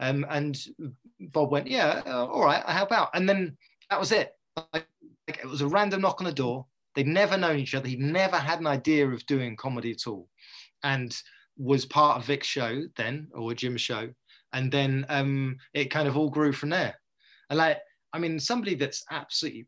[0.00, 0.58] Um, and
[1.20, 3.10] Bob went, yeah, uh, all right, I help out.
[3.14, 3.56] And then
[3.90, 4.32] that was it.
[4.56, 4.86] Like,
[5.28, 6.66] like, it was a random knock on the door.
[6.94, 7.88] They'd never known each other.
[7.88, 10.28] He'd never had an idea of doing comedy at all.
[10.82, 11.14] And
[11.56, 14.08] was part of Vic's show then, or Jim's show,
[14.52, 16.94] and then um, it kind of all grew from there.
[17.50, 17.78] And like,
[18.12, 19.66] I mean, somebody that's absolutely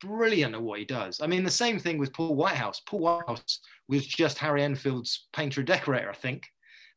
[0.00, 1.20] brilliant at what he does.
[1.20, 2.80] I mean, the same thing with Paul Whitehouse.
[2.86, 6.44] Paul Whitehouse was just Harry Enfield's painter decorator, I think,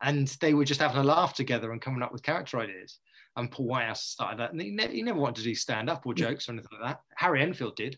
[0.02, 3.00] and they were just having a laugh together and coming up with character ideas.
[3.36, 6.06] And Paul Whitehouse started that, and he, ne- he never wanted to do stand up
[6.06, 7.02] or jokes or anything like that.
[7.16, 7.98] Harry Enfield did,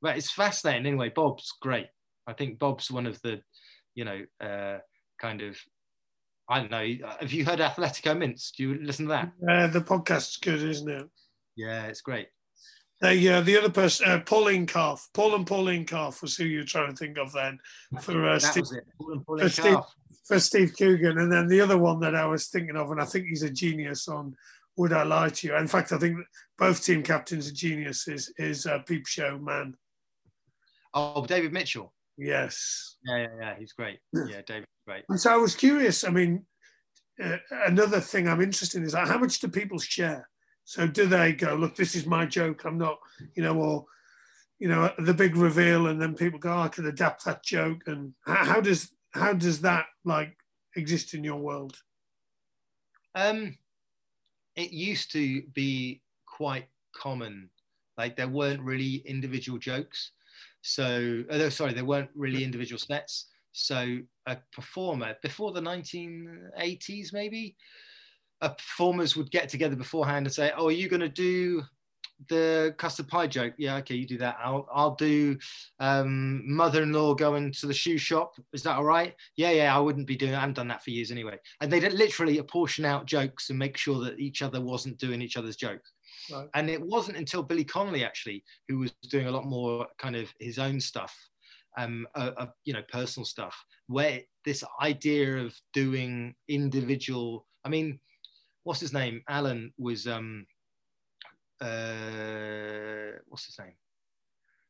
[0.00, 1.10] but it's fascinating anyway.
[1.14, 1.86] Bob's great.
[2.26, 3.40] I think Bob's one of the,
[3.94, 4.78] you know, uh,
[5.20, 5.56] kind of
[6.48, 7.08] I don't know.
[7.20, 8.52] Have you heard Athletico Mince?
[8.56, 9.32] Do you listen to that?
[9.48, 11.08] Yeah, the podcast's good, isn't it?
[11.56, 12.28] Yeah, it's great.
[13.00, 16.60] They, uh, the other person, uh, Pauline Calf, Paul and Pauline Calf was who you
[16.60, 17.58] were trying to think of then
[18.00, 18.64] for, uh, Steve,
[19.26, 19.76] for, Steve,
[20.24, 21.18] for Steve Coogan.
[21.18, 23.50] And then the other one that I was thinking of, and I think he's a
[23.50, 24.36] genius on
[24.76, 25.56] Would I Lie to You?
[25.56, 26.18] In fact, I think
[26.58, 29.74] both team captains are geniuses, is uh, Peep Show Man.
[30.92, 31.92] Oh, David Mitchell.
[32.16, 32.96] Yes.
[33.04, 33.54] Yeah, yeah, yeah.
[33.58, 33.98] He's great.
[34.14, 34.66] Yeah, David.
[34.86, 35.04] Right.
[35.08, 36.04] And so I was curious.
[36.04, 36.44] I mean,
[37.22, 40.28] uh, another thing I'm interested in is like, how much do people share?
[40.64, 42.64] So do they go, look, this is my joke.
[42.64, 42.98] I'm not,
[43.34, 43.86] you know, or
[44.58, 47.82] you know, the big reveal, and then people go, oh, I can adapt that joke.
[47.86, 50.36] And how, how does how does that like
[50.76, 51.76] exist in your world?
[53.14, 53.58] Um,
[54.56, 56.66] it used to be quite
[56.96, 57.50] common.
[57.98, 60.12] Like there weren't really individual jokes.
[60.62, 63.26] So, oh, sorry, there weren't really individual sets.
[63.54, 67.56] So a performer before the 1980s, maybe,
[68.40, 71.62] performers would get together beforehand and say, "Oh, are you going to do
[72.28, 73.54] the custard pie joke.
[73.58, 74.36] Yeah, okay, you do that.
[74.42, 75.36] I'll I'll do
[75.80, 78.34] um, mother-in-law going to the shoe shop.
[78.52, 79.14] Is that all right?
[79.36, 79.76] Yeah, yeah.
[79.76, 80.34] I wouldn't be doing.
[80.34, 81.38] I haven't done that for years anyway.
[81.60, 85.36] And they'd literally apportion out jokes and make sure that each other wasn't doing each
[85.36, 85.92] other's jokes.
[86.32, 86.48] Right.
[86.54, 90.32] And it wasn't until Billy Connolly actually, who was doing a lot more kind of
[90.40, 91.14] his own stuff,
[91.76, 93.56] um, uh, uh, you know, personal stuff,
[93.86, 97.46] where this idea of doing individual.
[97.64, 97.98] I mean,
[98.64, 99.22] what's his name?
[99.28, 100.46] Alan was um,
[101.60, 103.74] uh, what's his name?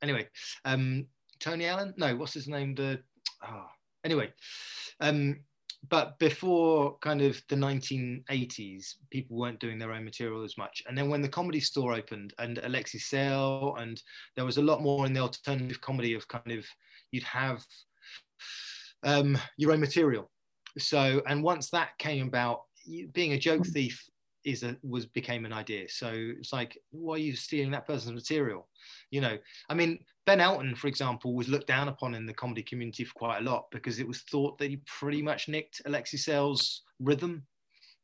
[0.03, 0.29] Anyway,
[0.65, 1.07] um,
[1.41, 1.95] Tony Allen?
[1.97, 2.75] No, what's his name?
[2.75, 3.01] The
[3.47, 3.67] oh,
[4.05, 4.33] anyway,
[5.01, 5.41] um,
[5.91, 10.83] but before kind of the 1980s, people weren't doing their own material as much.
[10.87, 14.01] And then when the comedy store opened and Alexei Sayle, and
[14.37, 16.65] there was a lot more in the alternative comedy of kind of
[17.15, 17.65] you'd have
[19.05, 20.31] um, your own material.
[20.79, 22.63] So, and once that came about,
[23.13, 24.05] being a joke thief
[24.45, 25.89] is a was became an idea.
[25.89, 28.69] So it's like, why are you stealing that person's material?
[29.11, 29.39] You know,
[29.71, 33.15] I mean, Ben Elton, for example, was looked down upon in the comedy community for
[33.15, 37.47] quite a lot because it was thought that he pretty much nicked Alexei Sayle's rhythm,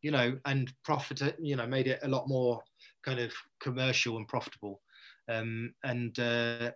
[0.02, 2.62] you know, and profited, you know, made it a lot more
[3.02, 4.80] kind of commercial and profitable.
[5.28, 6.70] Um, and uh,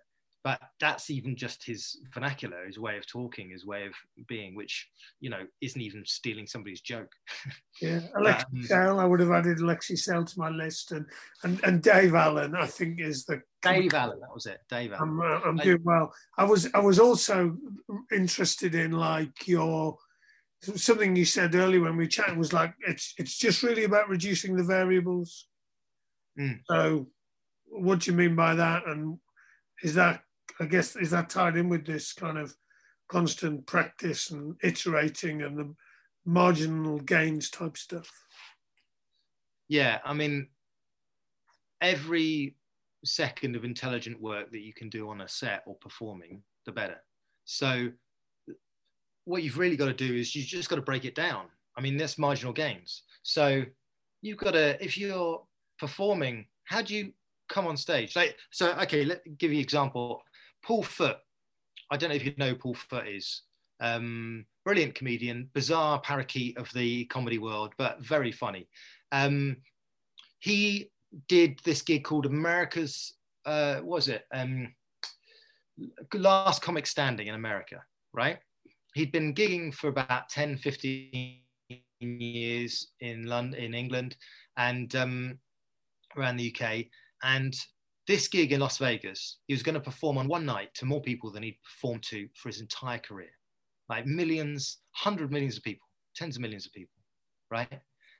[0.45, 3.95] but that's even just his vernacular, his way of talking, his way of
[4.28, 4.86] being, which
[5.18, 7.11] you know isn't even stealing somebody's joke.
[7.82, 11.07] Yeah, Alexei um, Sayle, I would have added Alexei Sayle to my list, and
[11.42, 14.20] and and Dave Allen, I think is the Dave Allen.
[14.20, 15.03] That was it, Dave Allen.
[15.03, 16.14] I'm, uh, I'm doing well.
[16.38, 17.57] I was I was also
[18.12, 19.99] interested in like your
[20.76, 24.55] something you said earlier when we chatted was like it's it's just really about reducing
[24.55, 25.49] the variables.
[26.38, 26.61] Mm.
[26.70, 27.09] So,
[27.64, 28.86] what do you mean by that?
[28.86, 29.18] And
[29.82, 30.22] is that
[30.61, 32.55] I guess is that tied in with this kind of
[33.09, 35.75] constant practice and iterating and the
[36.25, 38.11] marginal gains type stuff?
[39.69, 40.49] Yeah, I mean,
[41.81, 42.57] every
[43.05, 46.97] second of intelligent work that you can do on a set or performing, the better.
[47.45, 47.91] So,
[49.25, 51.47] what you've really got to do is you just got to break it down.
[51.77, 53.03] I mean, that's marginal gains.
[53.23, 53.65] So,
[54.23, 55.43] you've got to, if you're
[55.79, 57.13] performing, how do you
[57.49, 58.17] come on stage?
[58.17, 60.23] Like, so, okay, let me give you an example.
[60.65, 61.17] Paul Foot.
[61.91, 63.43] I don't know if you know Paul Foot is.
[63.81, 68.69] Um, brilliant comedian, bizarre parakeet of the comedy world, but very funny.
[69.12, 69.59] Um,
[70.39, 70.91] he
[71.29, 74.25] did this gig called America's, uh, was it?
[74.33, 74.75] Um,
[76.15, 78.39] Last Comic Standing in America, right?
[78.95, 81.41] He'd been gigging for about 10, 15
[82.01, 84.17] years in London, in England,
[84.57, 85.39] and um,
[86.17, 86.87] around the UK.
[87.23, 87.55] And
[88.07, 91.01] this gig in Las Vegas, he was going to perform on one night to more
[91.01, 93.31] people than he'd performed to for his entire career.
[93.89, 97.01] Like millions, hundred millions of people, tens of millions of people,
[97.51, 97.71] right?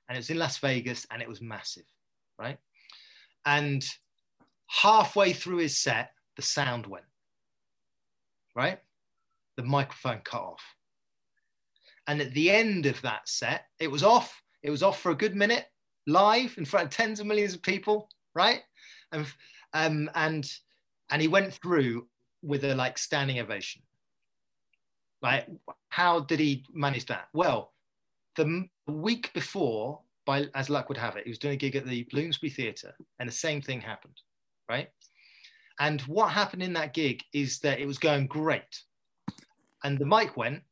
[0.09, 1.85] And it was in Las Vegas and it was massive,
[2.39, 2.59] right?
[3.47, 3.87] And
[4.69, 7.05] halfway through his set, the sound went,
[8.55, 8.81] right?
[9.57, 10.63] The microphone cut off.
[12.07, 14.43] And at the end of that set, it was off.
[14.63, 15.67] It was off for a good minute,
[16.07, 18.63] live in front of tens of millions of people, right?
[19.13, 19.27] And
[19.75, 20.51] um, and
[21.11, 22.07] and he went through
[22.43, 23.83] with a like standing ovation.
[25.21, 25.47] Like,
[25.89, 27.29] how did he manage that?
[27.33, 27.73] Well,
[28.37, 31.87] the week before, by as luck would have it, he was doing a gig at
[31.87, 34.21] the Bloomsbury Theatre, and the same thing happened,
[34.69, 34.89] right?
[35.81, 38.83] And what happened in that gig is that it was going great,
[39.83, 40.63] and the mic went,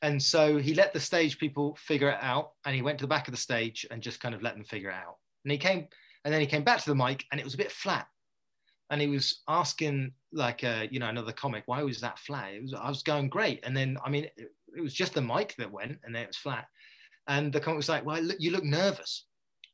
[0.00, 3.08] and so he let the stage people figure it out, and he went to the
[3.08, 5.16] back of the stage and just kind of let them figure it out.
[5.44, 5.86] And he came,
[6.24, 8.06] and then he came back to the mic, and it was a bit flat
[8.92, 12.52] and he was asking like uh, you know another comic why was that flat?
[12.52, 13.60] It was i was going great.
[13.64, 16.28] And then i mean it, it was just the mic that went and then it
[16.28, 16.66] was flat.
[17.26, 19.24] And the comic was like well look, you look nervous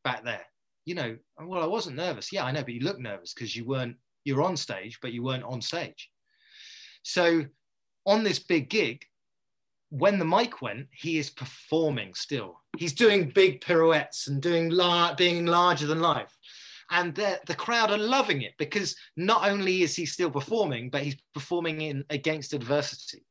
[0.05, 0.47] back there.
[0.87, 2.33] You know well i wasn't nervous.
[2.33, 5.23] Yeah i know but you look nervous because you weren't you're on stage but you
[5.23, 6.09] weren't on stage.
[7.03, 7.45] So
[8.07, 9.05] on this big gig
[9.91, 12.61] when the mic went he is performing still.
[12.77, 14.69] He's doing big pirouettes and doing
[15.17, 16.33] being larger than life
[16.91, 21.03] and the, the crowd are loving it because not only is he still performing, but
[21.03, 23.25] he's performing in against adversity.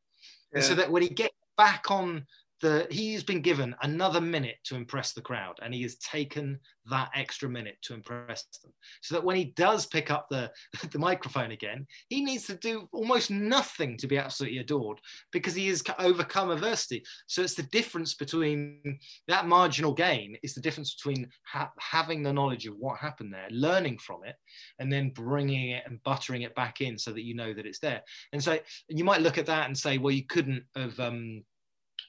[0.53, 0.62] Yeah.
[0.62, 2.26] So that when he gets back on
[2.62, 7.10] the he's been given another minute to impress the crowd and he has taken that
[7.14, 8.74] extra minute to impress them.
[9.01, 10.51] So that when he does pick up the
[10.91, 14.99] the microphone again he needs to do almost nothing to be absolutely adored
[15.32, 17.03] because he has overcome adversity.
[17.28, 22.34] So it's the difference between that marginal gain is the difference between ha- having the
[22.34, 24.36] knowledge of what happened there learning from it
[24.80, 27.80] and then bringing it and buttering it back in so that you know that it's
[27.80, 28.01] there.
[28.34, 31.43] And so you might look at that and say well you couldn't have um,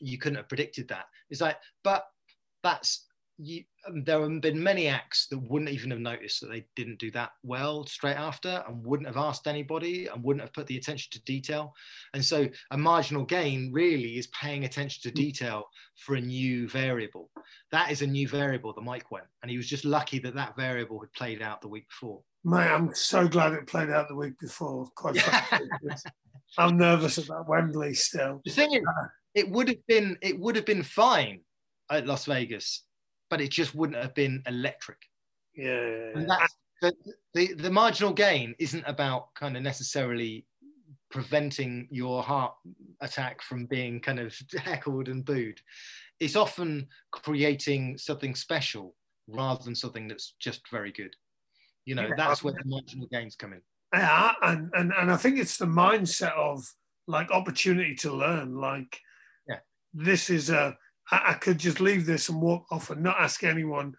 [0.01, 1.07] you couldn't have predicted that.
[1.31, 2.07] It's like, but
[2.63, 6.67] that's you, um, there have been many acts that wouldn't even have noticed that they
[6.75, 10.67] didn't do that well straight after and wouldn't have asked anybody and wouldn't have put
[10.67, 11.73] the attention to detail.
[12.15, 15.23] And so a marginal gain really is paying attention to mm.
[15.23, 17.31] detail for a new variable.
[17.71, 19.27] That is a new variable, the mic went.
[19.43, 22.21] And he was just lucky that that variable had played out the week before.
[22.45, 24.87] Mate, I'm so glad it played out the week before.
[24.97, 25.69] Quite frankly,
[26.57, 28.41] I'm nervous about Wembley still.
[28.45, 31.41] The thing is, uh, it would have been it would have been fine
[31.91, 32.85] at Las Vegas
[33.31, 34.99] but it just wouldn't have been electric.
[35.55, 36.11] Yeah.
[36.15, 36.93] And that's, the,
[37.35, 40.47] the, the marginal gain isn't about kind of necessarily
[41.11, 42.55] preventing your heart
[43.01, 45.61] attack from being kind of heckled and booed.
[46.21, 48.95] It's often creating something special
[49.27, 51.15] rather than something that's just very good.
[51.85, 52.15] You know, yeah.
[52.17, 53.63] that's where the marginal gains come in.
[53.95, 56.71] Yeah, and, and and I think it's the mindset of
[57.07, 58.57] like opportunity to learn.
[58.57, 59.01] Like,
[59.95, 60.77] this is a
[61.11, 63.95] I, I could just leave this and walk off and not ask anyone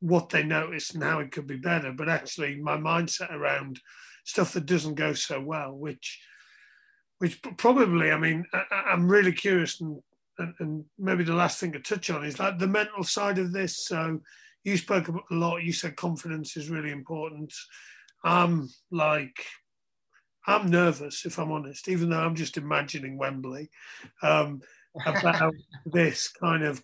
[0.00, 1.92] what they noticed and how it could be better.
[1.92, 3.80] But actually, my mindset around
[4.24, 6.20] stuff that doesn't go so well, which
[7.18, 10.00] which probably, I mean, I, am really curious, and,
[10.38, 13.52] and, and maybe the last thing to touch on is like the mental side of
[13.52, 13.84] this.
[13.84, 14.20] So
[14.62, 15.64] you spoke a lot.
[15.64, 17.52] You said confidence is really important.
[18.22, 19.44] I'm like,
[20.46, 23.68] I'm nervous if I'm honest, even though I'm just imagining Wembley.
[24.22, 24.60] Um,
[25.06, 25.54] about
[25.86, 26.82] this kind of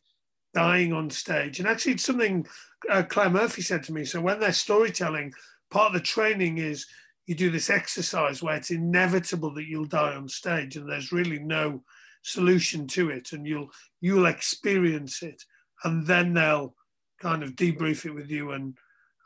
[0.55, 1.59] dying on stage.
[1.59, 2.47] And actually, it's something
[2.91, 4.05] uh, Claire Murphy said to me.
[4.05, 5.33] So when they're storytelling,
[5.71, 6.87] part of the training is
[7.27, 11.39] you do this exercise where it's inevitable that you'll die on stage, and there's really
[11.39, 11.83] no
[12.23, 15.43] solution to it, and you'll you'll experience it,
[15.85, 16.75] and then they'll
[17.21, 18.77] kind of debrief it with you and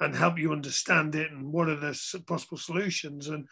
[0.01, 3.49] and help you understand it and what are the possible solutions and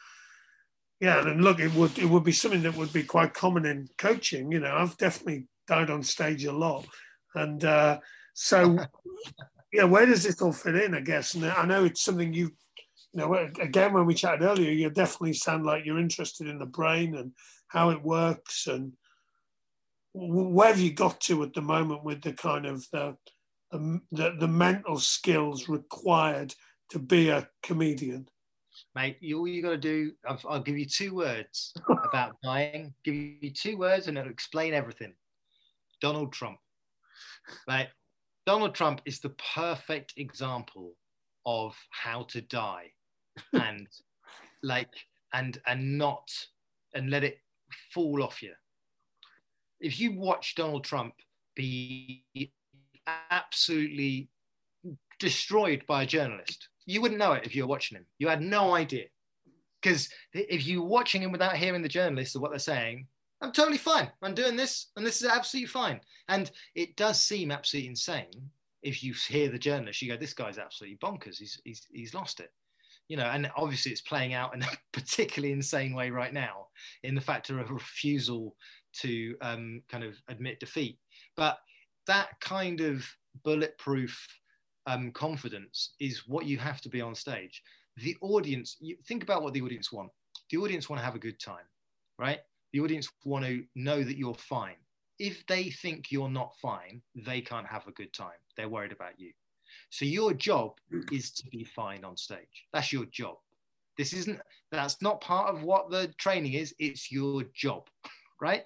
[1.01, 3.89] yeah, and look, it would it would be something that would be quite common in
[3.99, 4.51] coaching.
[4.51, 6.87] You know, I've definitely died on stage a lot,
[7.35, 7.99] and uh,
[8.33, 8.79] so
[9.73, 10.95] yeah, where does this all fit in?
[10.95, 12.51] I guess, and I know it's something you,
[13.13, 16.67] you know, again when we chatted earlier, you definitely sound like you're interested in the
[16.67, 17.33] brain and
[17.69, 18.93] how it works, and
[20.15, 23.17] where have you got to at the moment with the kind of the
[23.71, 26.55] the, the mental skills required
[26.89, 28.29] to be a comedian?
[28.97, 29.19] Mate.
[29.21, 31.73] You, all you got to do, I'll, I'll, give you two words
[32.05, 32.95] about dying.
[33.05, 35.13] Give you two words, and it'll explain everything.
[36.01, 36.59] Donald Trump.
[37.69, 37.89] Right,
[38.47, 40.95] Donald Trump is the perfect example
[41.45, 42.91] of how to die,
[43.53, 43.87] and
[44.65, 44.91] like,
[45.33, 46.29] and and not,
[46.95, 47.39] and let it
[47.93, 48.55] fall off you.
[49.79, 51.15] If you watch Donald Trump
[51.55, 52.25] be
[53.31, 54.31] absolutely
[55.21, 58.07] destroyed by a journalist you wouldn't know it if you were watching him.
[58.19, 59.07] You had no idea.
[59.83, 63.07] Because if you're watching him without hearing the journalists or what they're saying,
[63.41, 64.11] I'm totally fine.
[64.23, 66.01] I'm doing this, and this is absolutely fine.
[66.29, 68.51] And it does seem absolutely insane
[68.83, 70.01] if you hear the journalist.
[70.01, 71.39] You go, "This guy's absolutely bonkers.
[71.39, 72.51] He's he's he's lost it."
[73.09, 76.69] You know, and obviously it's playing out in a particularly insane way right now
[77.03, 78.57] in the factor of refusal
[78.95, 80.99] to um, kind of admit defeat.
[81.37, 81.59] But
[82.07, 83.07] that kind of
[83.45, 84.27] bulletproof
[84.87, 87.63] um, confidence is what you have to be on stage.
[87.97, 90.11] The audience, you think about what the audience want.
[90.51, 91.65] The audience want to have a good time,
[92.19, 92.41] right?
[92.73, 94.77] The audience want to know that you're fine.
[95.19, 98.39] If they think you're not fine, they can't have a good time.
[98.57, 99.33] They're worried about you.
[99.91, 100.73] So your job
[101.11, 102.67] is to be fine on stage.
[102.73, 103.37] That's your job.
[103.97, 106.75] This isn't, that's not part of what the training is.
[106.79, 107.89] It's your job,
[108.41, 108.65] right?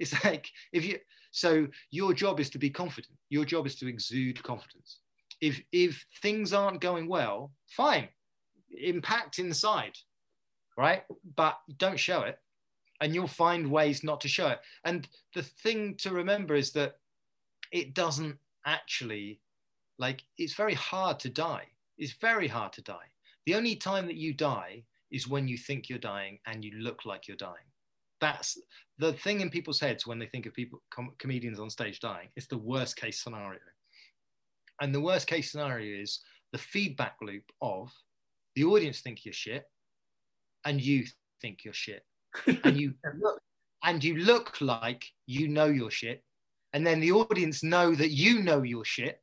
[0.00, 0.98] It's like if you,
[1.30, 3.14] so your job is to be confident.
[3.30, 4.98] Your job is to exude confidence
[5.42, 8.08] if if things aren't going well, fine,
[8.80, 9.98] impact inside,
[10.78, 11.02] right?
[11.36, 12.38] But don't show it,
[13.00, 14.60] and you'll find ways not to show it.
[14.84, 16.94] And the thing to remember is that
[17.72, 19.40] it doesn't actually
[19.98, 21.66] like it's very hard to die.
[21.98, 23.08] It's very hard to die.
[23.44, 27.04] The only time that you die is when you think you're dying and you look
[27.04, 27.68] like you're dying.
[28.20, 28.56] That's
[28.98, 32.28] the thing in people's heads when they think of people com- comedians on stage dying.
[32.36, 33.58] It's the worst case scenario.
[34.80, 36.20] And the worst case scenario is
[36.52, 37.92] the feedback loop of
[38.54, 39.64] the audience think you're shit
[40.64, 41.04] and you
[41.40, 42.04] think you're shit.
[42.64, 43.40] and you look,
[43.84, 46.22] and you look like you know you're shit.
[46.72, 49.20] And then the audience know that you know you're shit.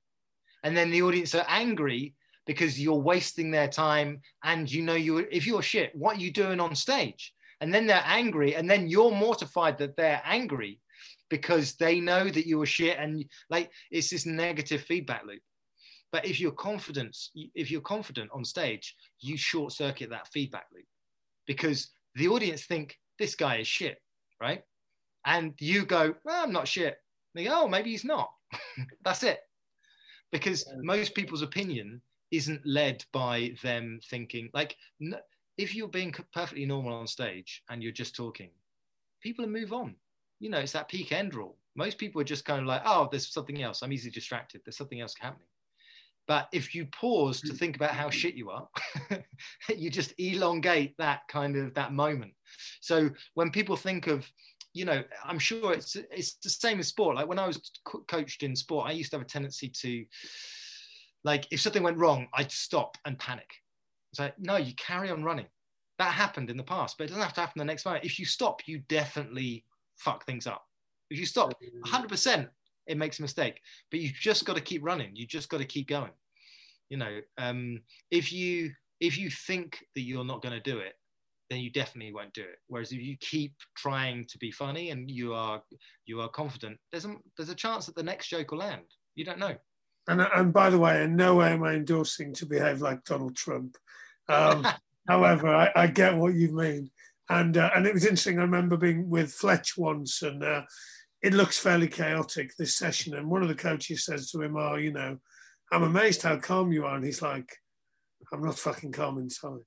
[0.63, 2.13] And then the audience are angry
[2.45, 6.31] because you're wasting their time and you know you if you're shit, what are you
[6.31, 7.33] doing on stage?
[7.61, 10.79] And then they're angry, and then you're mortified that they're angry
[11.29, 15.41] because they know that you are shit and like it's this negative feedback loop.
[16.11, 17.15] But if you're confident
[17.55, 20.85] if you're confident on stage you short circuit that feedback loop
[21.45, 23.97] because the audience think this guy is shit
[24.41, 24.61] right?
[25.25, 26.97] And you go well, i'm not shit.
[27.35, 28.29] They go oh maybe he's not.
[29.03, 29.39] That's it.
[30.31, 32.01] Because most people's opinion
[32.31, 34.75] isn't led by them thinking like
[35.57, 38.49] if you're being perfectly normal on stage and you're just talking
[39.21, 39.95] people move on
[40.39, 41.57] you know it's that peak end rule.
[41.75, 43.81] Most people are just kind of like oh there's something else.
[43.81, 44.61] I'm easily distracted.
[44.63, 45.47] There's something else happening.
[46.27, 47.55] But if you pause to hmm.
[47.55, 48.67] think about how shit you are
[49.75, 52.33] you just elongate that kind of that moment.
[52.81, 54.29] So when people think of
[54.73, 57.15] you know i'm sure it's it's the same as sport.
[57.15, 60.05] Like when i was co- coached in sport i used to have a tendency to
[61.23, 63.49] like if something went wrong, I'd stop and panic.
[64.11, 65.47] It's like, no, you carry on running.
[65.97, 68.05] That happened in the past, but it doesn't have to happen the next moment.
[68.05, 69.65] If you stop, you definitely
[69.99, 70.63] fuck things up.
[71.09, 71.53] If you stop,
[71.85, 72.47] 100%,
[72.87, 73.59] it makes a mistake.
[73.91, 75.15] But you just got to keep running.
[75.15, 76.11] You just got to keep going.
[76.89, 80.93] You know, um, if you if you think that you're not going to do it,
[81.49, 82.57] then you definitely won't do it.
[82.67, 85.61] Whereas if you keep trying to be funny and you are
[86.05, 88.83] you are confident, there's a there's a chance that the next joke will land.
[89.15, 89.55] You don't know.
[90.07, 93.35] And, and by the way, in no way am I endorsing to behave like Donald
[93.35, 93.77] Trump.
[94.27, 94.65] Um,
[95.07, 96.89] however, I, I, get what you mean.
[97.29, 98.39] And, uh, and it was interesting.
[98.39, 100.63] I remember being with Fletch once, and uh,
[101.21, 103.13] it looks fairly chaotic this session.
[103.15, 105.17] And one of the coaches says to him, "Oh, you know,
[105.71, 107.55] I'm amazed how calm you are." And he's like,
[108.33, 109.61] "I'm not fucking calm inside."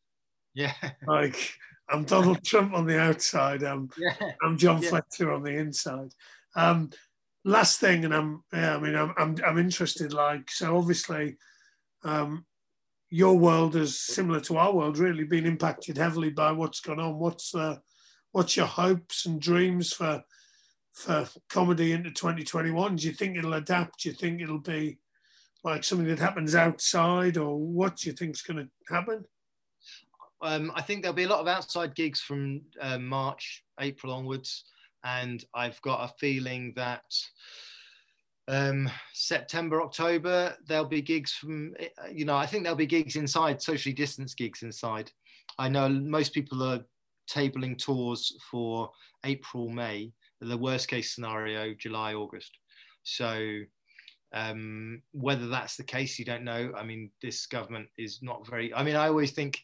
[0.55, 0.75] Yeah.
[1.07, 1.55] Like
[1.89, 3.63] I'm Donald Trump on the outside.
[3.63, 4.15] I'm yeah.
[4.43, 4.89] I'm John yeah.
[4.89, 6.13] Fletcher on the inside.
[6.57, 6.91] Um,
[7.45, 10.13] last thing, and I'm yeah, I mean I'm I'm, I'm interested.
[10.13, 11.37] Like so, obviously,
[12.05, 12.47] um,
[13.13, 17.19] your world is similar to our world, really been impacted heavily by what's gone on.
[17.19, 17.77] What's uh,
[18.33, 20.23] what's your hopes and dreams for
[20.95, 22.97] for comedy into 2021?
[22.97, 24.01] Do you think it'll adapt?
[24.01, 24.99] Do you think it'll be
[25.63, 29.25] like something that happens outside, or what do you think's going to happen?
[30.41, 34.65] Um, I think there'll be a lot of outside gigs from uh, March, April onwards
[35.05, 37.05] and I've got a feeling that
[38.49, 41.75] um, September, October, there'll be gigs from,
[42.13, 45.11] you know, I think there'll be gigs inside, socially distanced gigs inside.
[45.59, 46.81] I know most people are
[47.31, 48.91] tabling tours for
[49.25, 52.59] April, May, the worst case scenario, July, August.
[53.05, 53.61] So
[54.33, 56.73] um, whether that's the case, you don't know.
[56.77, 59.61] I mean, this government is not very, I mean, I always think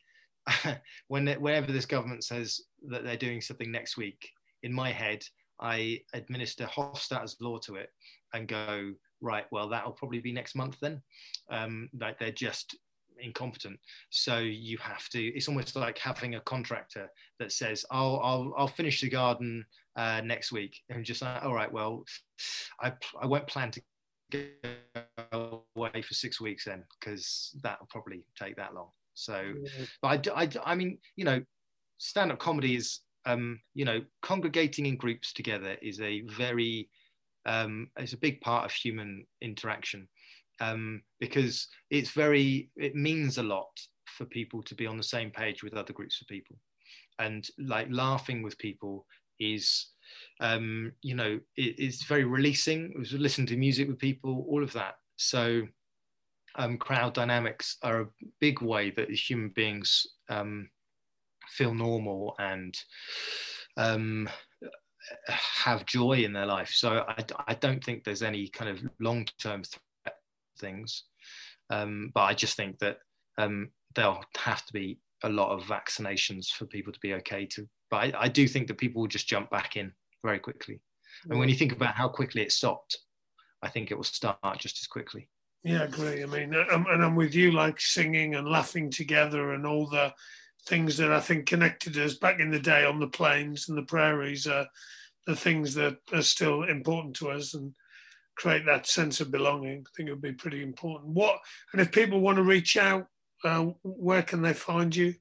[1.08, 4.30] when, whenever this government says that they're doing something next week,
[4.62, 5.24] in my head,
[5.60, 7.90] I administer Hofstadter's law to it
[8.34, 11.02] and go, right, well, that'll probably be next month then.
[11.50, 12.76] Um, like they're just
[13.20, 13.80] incompetent.
[14.10, 17.10] So you have to, it's almost like having a contractor
[17.40, 19.64] that says, I'll, I'll, I'll finish the garden
[19.96, 20.78] uh, next week.
[20.88, 22.04] And just like, all right, well,
[22.80, 23.82] I, I won't plan to
[25.32, 28.90] go away for six weeks then, because that'll probably take that long.
[29.14, 29.52] So,
[30.00, 31.40] but I, I, I mean, you know,
[31.96, 36.88] stand up comedy is um, you know, congregating in groups together is a very,
[37.48, 40.06] um, it's a big part of human interaction
[40.60, 43.70] um, because it's very, it means a lot
[44.06, 46.56] for people to be on the same page with other groups of people.
[47.18, 49.06] And like laughing with people
[49.40, 49.86] is,
[50.40, 52.92] um, you know, it, it's very releasing.
[52.92, 54.96] It was listen to music with people, all of that.
[55.16, 55.62] So
[56.56, 58.08] um, crowd dynamics are a
[58.40, 60.68] big way that human beings um,
[61.48, 62.76] feel normal and
[63.78, 64.28] um,
[65.28, 66.70] have joy in their life.
[66.70, 70.16] So I, I don't think there's any kind of long term threat
[70.58, 71.04] things.
[71.70, 72.98] Um, but I just think that
[73.36, 77.68] um, there'll have to be a lot of vaccinations for people to be okay to.
[77.90, 79.92] But I, I do think that people will just jump back in
[80.22, 80.80] very quickly.
[81.28, 82.98] And when you think about how quickly it stopped,
[83.62, 85.28] I think it will start just as quickly.
[85.64, 86.22] Yeah, agree.
[86.22, 90.12] I mean, I'm, and I'm with you, like singing and laughing together and all the
[90.66, 93.82] things that I think connected us back in the day on the plains and the
[93.82, 94.66] prairies are
[95.26, 97.74] the things that are still important to us and
[98.36, 99.84] create that sense of belonging.
[99.86, 101.12] I think it would be pretty important.
[101.12, 101.38] What
[101.72, 103.06] and if people want to reach out,
[103.44, 105.14] uh, where can they find you?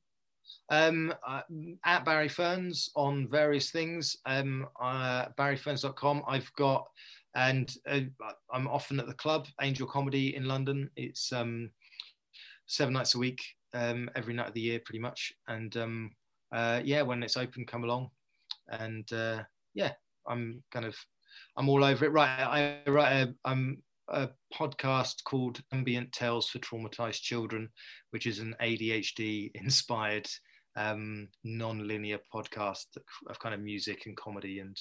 [0.70, 1.42] Um, uh,
[1.86, 4.18] at Barry Ferns on various things.
[4.26, 6.24] Um, uh, BarryFerns.com.
[6.28, 6.88] I've got,
[7.36, 8.02] and uh,
[8.52, 10.90] I'm often at the club Angel Comedy in London.
[10.96, 11.70] It's um,
[12.66, 13.42] seven nights a week
[13.74, 15.34] um, every night of the year, pretty much.
[15.48, 16.12] And um,
[16.54, 18.10] uh, yeah, when it's open, come along.
[18.70, 19.44] And uh,
[19.74, 19.94] yeah,
[20.28, 20.96] I'm kind of
[21.56, 22.12] I'm all over it.
[22.12, 22.28] Right,
[22.86, 27.70] I write a, I'm a podcast called Ambient Tales for Traumatized Children,
[28.12, 30.28] which is an ADHD inspired
[30.76, 32.86] um, non-linear podcast
[33.28, 34.78] of kind of music and comedy and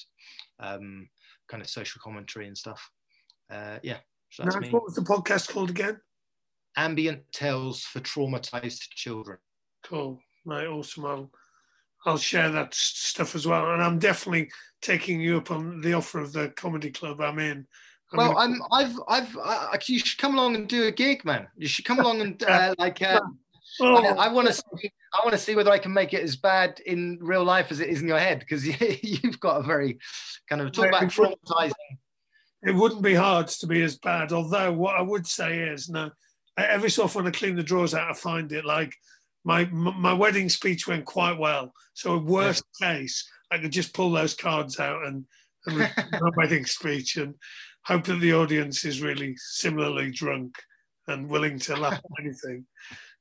[0.59, 1.09] um,
[1.49, 2.89] kind of social commentary and stuff.
[3.51, 3.97] Uh, yeah.
[4.29, 4.71] So nice.
[4.71, 5.99] What was the podcast called again?
[6.77, 9.37] Ambient tales for traumatized children.
[9.83, 11.05] Cool, right, awesome.
[11.05, 11.31] I'll,
[12.05, 13.73] I'll share that stuff as well.
[13.73, 14.51] And I'm definitely
[14.81, 17.67] taking you up on the offer of the comedy club I'm in
[18.11, 18.61] I'm well, gonna- I'm.
[18.71, 18.99] I've.
[19.07, 19.37] I've.
[19.43, 21.47] I, you should come along and do a gig, man.
[21.57, 23.01] You should come along and uh, like.
[23.01, 23.19] Uh,
[23.79, 24.53] Oh, I, I want to.
[24.53, 27.71] See, I want to see whether I can make it as bad in real life
[27.71, 28.73] as it is in your head because you,
[29.03, 29.99] you've got a very
[30.49, 31.73] kind of talk about traumatizing.
[32.63, 34.31] it wouldn't be hard to be as bad.
[34.31, 36.09] Although what I would say is, no,
[36.57, 38.93] every so often I clean the drawers out, I find it like
[39.43, 41.73] my my wedding speech went quite well.
[41.93, 45.25] So worst case, I could just pull those cards out and,
[45.65, 45.77] and
[46.11, 47.35] my wedding speech and
[47.85, 50.55] hope that the audience is really similarly drunk
[51.07, 52.65] and willing to laugh at anything.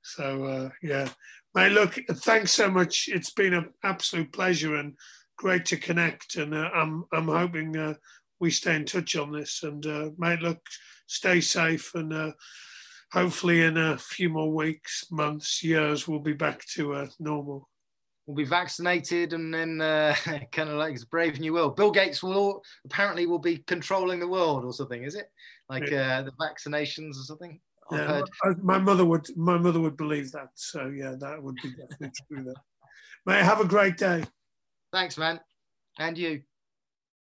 [0.03, 1.09] So uh, yeah,
[1.55, 1.73] mate.
[1.73, 3.09] Look, thanks so much.
[3.09, 4.95] It's been an absolute pleasure and
[5.37, 6.37] great to connect.
[6.37, 7.95] And uh, I'm I'm hoping uh,
[8.41, 9.63] we stay in touch on this.
[9.63, 10.61] And uh, mate, look,
[11.07, 12.33] stay safe and.
[13.17, 17.67] Hopefully, in a few more weeks, months, years, we'll be back to uh, normal.
[18.27, 20.15] We'll be vaccinated and then uh,
[20.53, 21.77] kind of like it's brave new world.
[21.77, 25.03] Bill Gates will all, apparently will be controlling the world or something.
[25.03, 25.31] Is it
[25.71, 27.59] like uh, the vaccinations or something?
[27.91, 28.21] Yeah.
[28.45, 29.27] I- my mother would.
[29.35, 30.49] My mother would believe that.
[30.55, 32.45] So yeah, that would be definitely true.
[32.45, 32.55] There,
[33.25, 33.45] mate.
[33.45, 34.25] Have a great day.
[34.93, 35.41] Thanks, man,
[35.99, 36.43] and you.